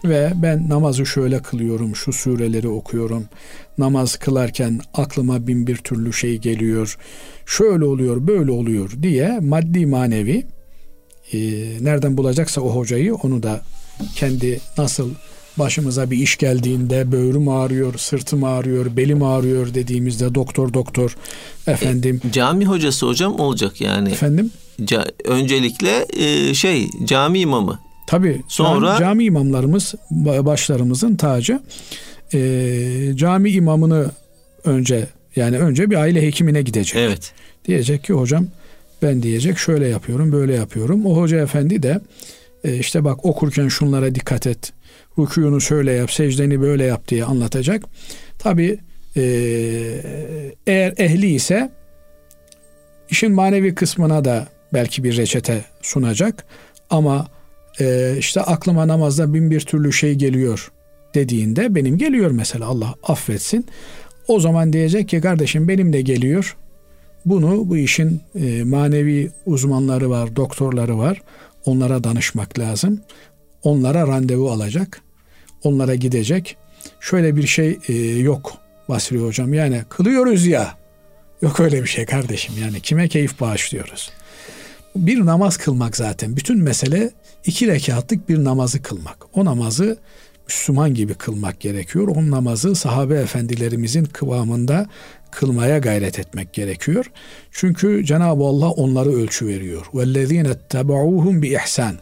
ve 0.04 0.32
ben 0.36 0.70
namazı 0.70 1.06
şöyle 1.06 1.42
kılıyorum, 1.42 1.96
şu 1.96 2.14
sureleri 2.14 2.68
okuyorum. 2.68 3.26
Namaz 3.78 4.16
kılarken 4.16 4.80
aklıma 4.94 5.48
bin 5.48 5.68
bir 5.68 5.78
türlü 5.78 6.14
şey 6.14 6.38
geliyor. 6.38 6.98
Şöyle 7.46 7.86
oluyor, 7.86 8.28
böyle 8.28 8.52
oluyor 8.52 8.92
diye 9.04 9.40
maddi 9.40 9.86
manevi 9.86 10.46
e, 11.34 11.38
nereden 11.82 12.18
bulacaksa 12.18 12.62
o 12.62 12.76
hocayı 12.76 13.16
onu 13.16 13.44
da 13.44 13.62
kendi 14.16 14.60
nasıl 14.78 15.12
başımıza 15.58 16.12
bir 16.12 16.18
iş 16.18 16.38
geldiğinde 16.38 17.12
böğrüm 17.12 17.50
ağrıyor, 17.50 17.98
sırtım 17.98 18.44
ağrıyor, 18.44 18.98
belim 18.98 19.24
ağrıyor 19.24 19.74
dediğimizde 19.74 20.36
doktor 20.36 20.74
doktor 20.74 21.16
efendim. 21.68 22.22
E, 22.30 22.32
cami 22.32 22.66
hocası 22.66 23.06
hocam 23.06 23.40
olacak 23.40 23.82
yani. 23.82 24.12
Efendim? 24.12 24.52
Ca- 24.82 25.12
öncelikle 25.24 26.06
e, 26.18 26.54
şey 26.54 26.88
cami 27.06 27.40
imamı. 27.40 27.80
Tabii. 28.08 28.42
Sonra 28.48 28.88
cami, 28.88 29.00
cami 29.00 29.24
imamlarımız 29.24 29.94
başlarımızın 30.12 31.16
tacı. 31.16 31.60
E, 32.34 32.40
cami 33.16 33.50
imamını 33.50 34.12
önce 34.66 35.08
yani 35.36 35.58
önce 35.60 35.90
bir 35.90 35.96
aile 35.96 36.22
hekimine 36.22 36.62
gidecek. 36.62 36.96
Evet. 36.96 37.32
Diyecek 37.66 38.04
ki 38.04 38.14
hocam 38.14 38.48
ben 39.02 39.24
diyecek 39.24 39.58
şöyle 39.58 39.88
yapıyorum 39.88 40.32
böyle 40.32 40.54
yapıyorum. 40.54 41.06
O 41.06 41.18
hoca 41.18 41.38
efendi 41.40 41.84
de 41.84 42.02
e, 42.64 42.78
işte 42.78 43.04
bak 43.04 43.26
okurken 43.26 43.68
şunlara 43.68 44.16
dikkat 44.16 44.48
et. 44.48 44.74
Rükûnu 45.20 45.62
şöyle 45.62 45.92
yap, 45.92 46.12
secdeni 46.12 46.62
böyle 46.62 46.84
yap 46.84 47.08
diye 47.08 47.26
anlatacak. 47.26 47.84
Tabi 48.40 48.80
e, 49.18 49.24
eğer 50.68 50.94
ehli 50.98 51.34
ise 51.34 51.72
işin 53.10 53.32
manevi 53.32 53.76
kısmına 53.76 54.26
da 54.26 54.48
belki 54.74 55.04
bir 55.04 55.18
reçete 55.18 55.66
sunacak. 55.82 56.46
Ama 56.90 57.28
e, 57.80 58.16
işte 58.18 58.42
aklıma 58.42 58.88
namazda 58.88 59.34
bin 59.34 59.52
bir 59.52 59.62
türlü 59.62 59.94
şey 59.94 60.16
geliyor 60.16 60.72
dediğinde 61.16 61.76
benim 61.76 61.98
geliyor 61.98 62.32
mesela 62.32 62.66
Allah 62.66 62.96
affetsin. 63.04 63.66
O 64.28 64.40
zaman 64.40 64.74
diyecek 64.74 65.10
ki 65.10 65.22
kardeşim 65.22 65.68
benim 65.68 65.94
de 65.94 66.02
geliyor. 66.02 66.58
Bunu 67.26 67.70
bu 67.70 67.78
işin 67.78 68.22
e, 68.36 68.64
manevi 68.64 69.32
uzmanları 69.46 70.10
var, 70.10 70.36
doktorları 70.36 70.98
var. 70.98 71.22
Onlara 71.66 72.04
danışmak 72.04 72.60
lazım 72.60 73.02
Onlara 73.63 74.07
randevu 74.07 74.51
alacak. 74.51 75.01
Onlara 75.63 75.95
gidecek. 75.95 76.57
Şöyle 77.01 77.37
bir 77.37 77.47
şey 77.47 77.79
e, 77.89 77.95
yok 78.19 78.53
Basri 78.89 79.19
Hocam. 79.19 79.55
Yani 79.55 79.83
kılıyoruz 79.89 80.47
ya. 80.47 80.75
Yok 81.43 81.61
öyle 81.61 81.83
bir 81.83 81.89
şey 81.89 82.07
kardeşim. 82.07 82.55
Yani 82.61 82.81
kime 82.81 83.09
keyif 83.09 83.41
bağışlıyoruz? 83.41 84.11
Bir 84.97 85.27
namaz 85.27 85.57
kılmak 85.57 85.97
zaten. 85.97 86.37
Bütün 86.37 86.63
mesele 86.63 87.11
iki 87.45 87.67
rekatlık 87.67 88.29
bir 88.29 88.45
namazı 88.45 88.83
kılmak. 88.83 89.37
O 89.37 89.45
namazı 89.45 89.99
Müslüman 90.49 90.95
gibi 90.95 91.15
kılmak 91.15 91.61
gerekiyor. 91.61 92.09
O 92.09 92.31
namazı 92.31 92.75
sahabe 92.75 93.15
efendilerimizin 93.15 94.05
kıvamında 94.05 94.87
kılmaya 95.31 95.79
gayret 95.79 96.19
etmek 96.19 96.53
gerekiyor. 96.53 97.11
Çünkü 97.51 98.05
Cenab-ı 98.05 98.45
Allah 98.45 98.71
onları 98.71 99.13
ölçü 99.13 99.47
veriyor. 99.47 99.87
وَالَّذ۪ينَ 99.95 100.55
اتَّبَعُوهُمْ 100.55 101.47
ihsan. 101.47 101.97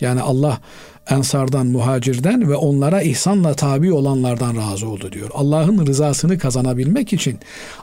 Yani 0.00 0.20
Allah 0.20 0.60
ensardan, 1.09 1.67
muhacirden 1.67 2.49
ve 2.49 2.55
onlara 2.55 3.01
ihsanla 3.01 3.53
tabi 3.53 3.93
olanlardan 3.93 4.57
razı 4.57 4.87
oldu 4.87 5.11
diyor. 5.11 5.29
Allah'ın 5.33 5.85
rızasını 5.87 6.37
kazanabilmek 6.37 7.13
için, 7.13 7.39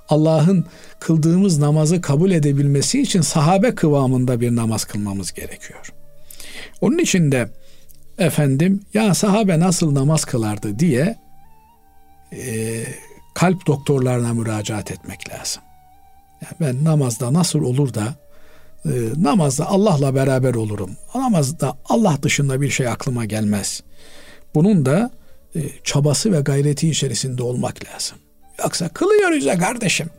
Allah'ın 0.08 0.64
kıldığımız 1.00 1.58
namazı 1.58 2.00
kabul 2.00 2.30
edebilmesi 2.30 3.02
için 3.02 3.20
sahabe 3.20 3.74
kıvamında 3.74 4.40
bir 4.40 4.56
namaz 4.56 4.84
kılmamız 4.84 5.32
gerekiyor. 5.32 5.92
Onun 6.80 6.98
için 6.98 7.32
de 7.32 7.48
efendim 8.18 8.80
ya 8.94 9.14
sahabe 9.14 9.60
nasıl 9.60 9.94
namaz 9.94 10.24
kılardı 10.24 10.78
diye 10.78 11.16
e, 12.32 12.84
kalp 13.34 13.66
doktorlarına 13.66 14.34
müracaat 14.34 14.90
etmek 14.90 15.30
lazım. 15.30 15.62
Yani 16.42 16.54
ben 16.60 16.84
namazda 16.84 17.32
nasıl 17.32 17.62
olur 17.62 17.94
da 17.94 18.14
e, 18.84 18.90
namazda 19.16 19.66
Allah'la 19.66 20.14
beraber 20.14 20.54
olurum. 20.54 20.90
Namazda 21.14 21.76
Allah 21.88 22.18
dışında 22.22 22.60
bir 22.60 22.70
şey 22.70 22.88
aklıma 22.88 23.24
gelmez. 23.24 23.82
Bunun 24.54 24.86
da 24.86 25.10
e, 25.56 25.60
çabası 25.84 26.32
ve 26.32 26.40
gayreti 26.40 26.90
içerisinde 26.90 27.42
olmak 27.42 27.84
lazım. 27.84 28.18
Yoksa 28.62 28.88
kılıyoruz 28.88 29.44
ya 29.44 29.58
kardeşim. 29.58 30.10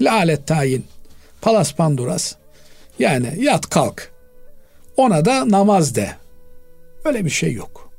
Lalet 0.00 0.46
tayin. 0.46 0.84
Palas 1.42 1.74
panduras. 1.74 2.34
Yani 2.98 3.34
yat 3.38 3.70
kalk. 3.70 4.12
Ona 4.96 5.24
da 5.24 5.48
namaz 5.48 5.94
de. 5.94 6.10
Öyle 7.04 7.24
bir 7.24 7.30
şey 7.30 7.52
yok. 7.52 7.90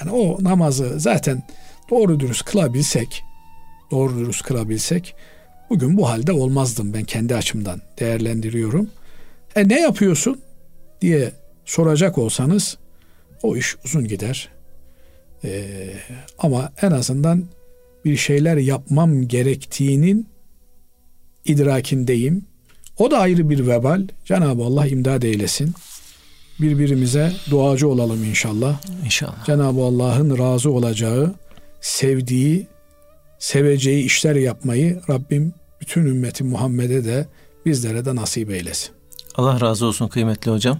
Yani 0.00 0.10
o 0.10 0.44
namazı 0.44 1.00
zaten 1.00 1.42
doğru 1.90 2.20
dürüst 2.20 2.44
kılabilsek, 2.44 3.22
doğru 3.90 4.18
dürüst 4.18 4.42
kılabilsek 4.42 5.14
bugün 5.70 5.96
bu 5.96 6.08
halde 6.08 6.32
olmazdım 6.32 6.94
ben 6.94 7.04
kendi 7.04 7.36
açımdan 7.36 7.80
değerlendiriyorum. 7.98 8.90
E 9.56 9.68
ne 9.68 9.80
yapıyorsun 9.80 10.40
diye 11.00 11.32
soracak 11.64 12.18
olsanız 12.18 12.78
o 13.42 13.56
iş 13.56 13.76
uzun 13.84 14.08
gider. 14.08 14.48
E, 15.44 15.64
ama 16.38 16.72
en 16.82 16.90
azından 16.90 17.44
bir 18.04 18.16
şeyler 18.16 18.56
yapmam 18.56 19.28
gerektiğinin 19.28 20.28
idrakindeyim. 21.44 22.44
O 22.98 23.10
da 23.10 23.18
ayrı 23.18 23.50
bir 23.50 23.66
vebal. 23.66 24.08
Cenab-ı 24.24 24.62
Allah 24.62 24.86
imdad 24.86 25.22
eylesin. 25.22 25.74
Birbirimize 26.60 27.32
duacı 27.50 27.88
olalım 27.88 28.24
inşallah. 28.24 28.80
İnşallah. 29.04 29.44
Cenab-ı 29.46 29.80
Allah'ın 29.80 30.38
razı 30.38 30.70
olacağı, 30.70 31.34
sevdiği, 31.80 32.66
seveceği 33.38 34.04
işler 34.04 34.34
yapmayı 34.34 35.00
Rabbim 35.08 35.52
bütün 35.80 36.06
ümmeti 36.06 36.44
Muhammed'e 36.44 37.04
de 37.04 37.26
bizlere 37.66 38.04
de 38.04 38.16
nasip 38.16 38.50
eylesin. 38.50 38.99
Allah 39.36 39.60
razı 39.60 39.86
olsun 39.86 40.08
kıymetli 40.08 40.50
hocam. 40.50 40.78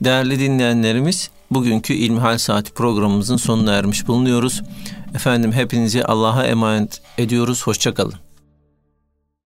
Değerli 0.00 0.38
dinleyenlerimiz, 0.38 1.30
bugünkü 1.50 1.94
İlmihal 1.94 2.38
Saati 2.38 2.72
programımızın 2.72 3.36
sonuna 3.36 3.72
ermiş 3.72 4.06
bulunuyoruz. 4.06 4.62
Efendim 5.14 5.52
hepinizi 5.52 6.04
Allah'a 6.04 6.44
emanet 6.44 7.00
ediyoruz. 7.18 7.66
Hoşçakalın. 7.66 8.23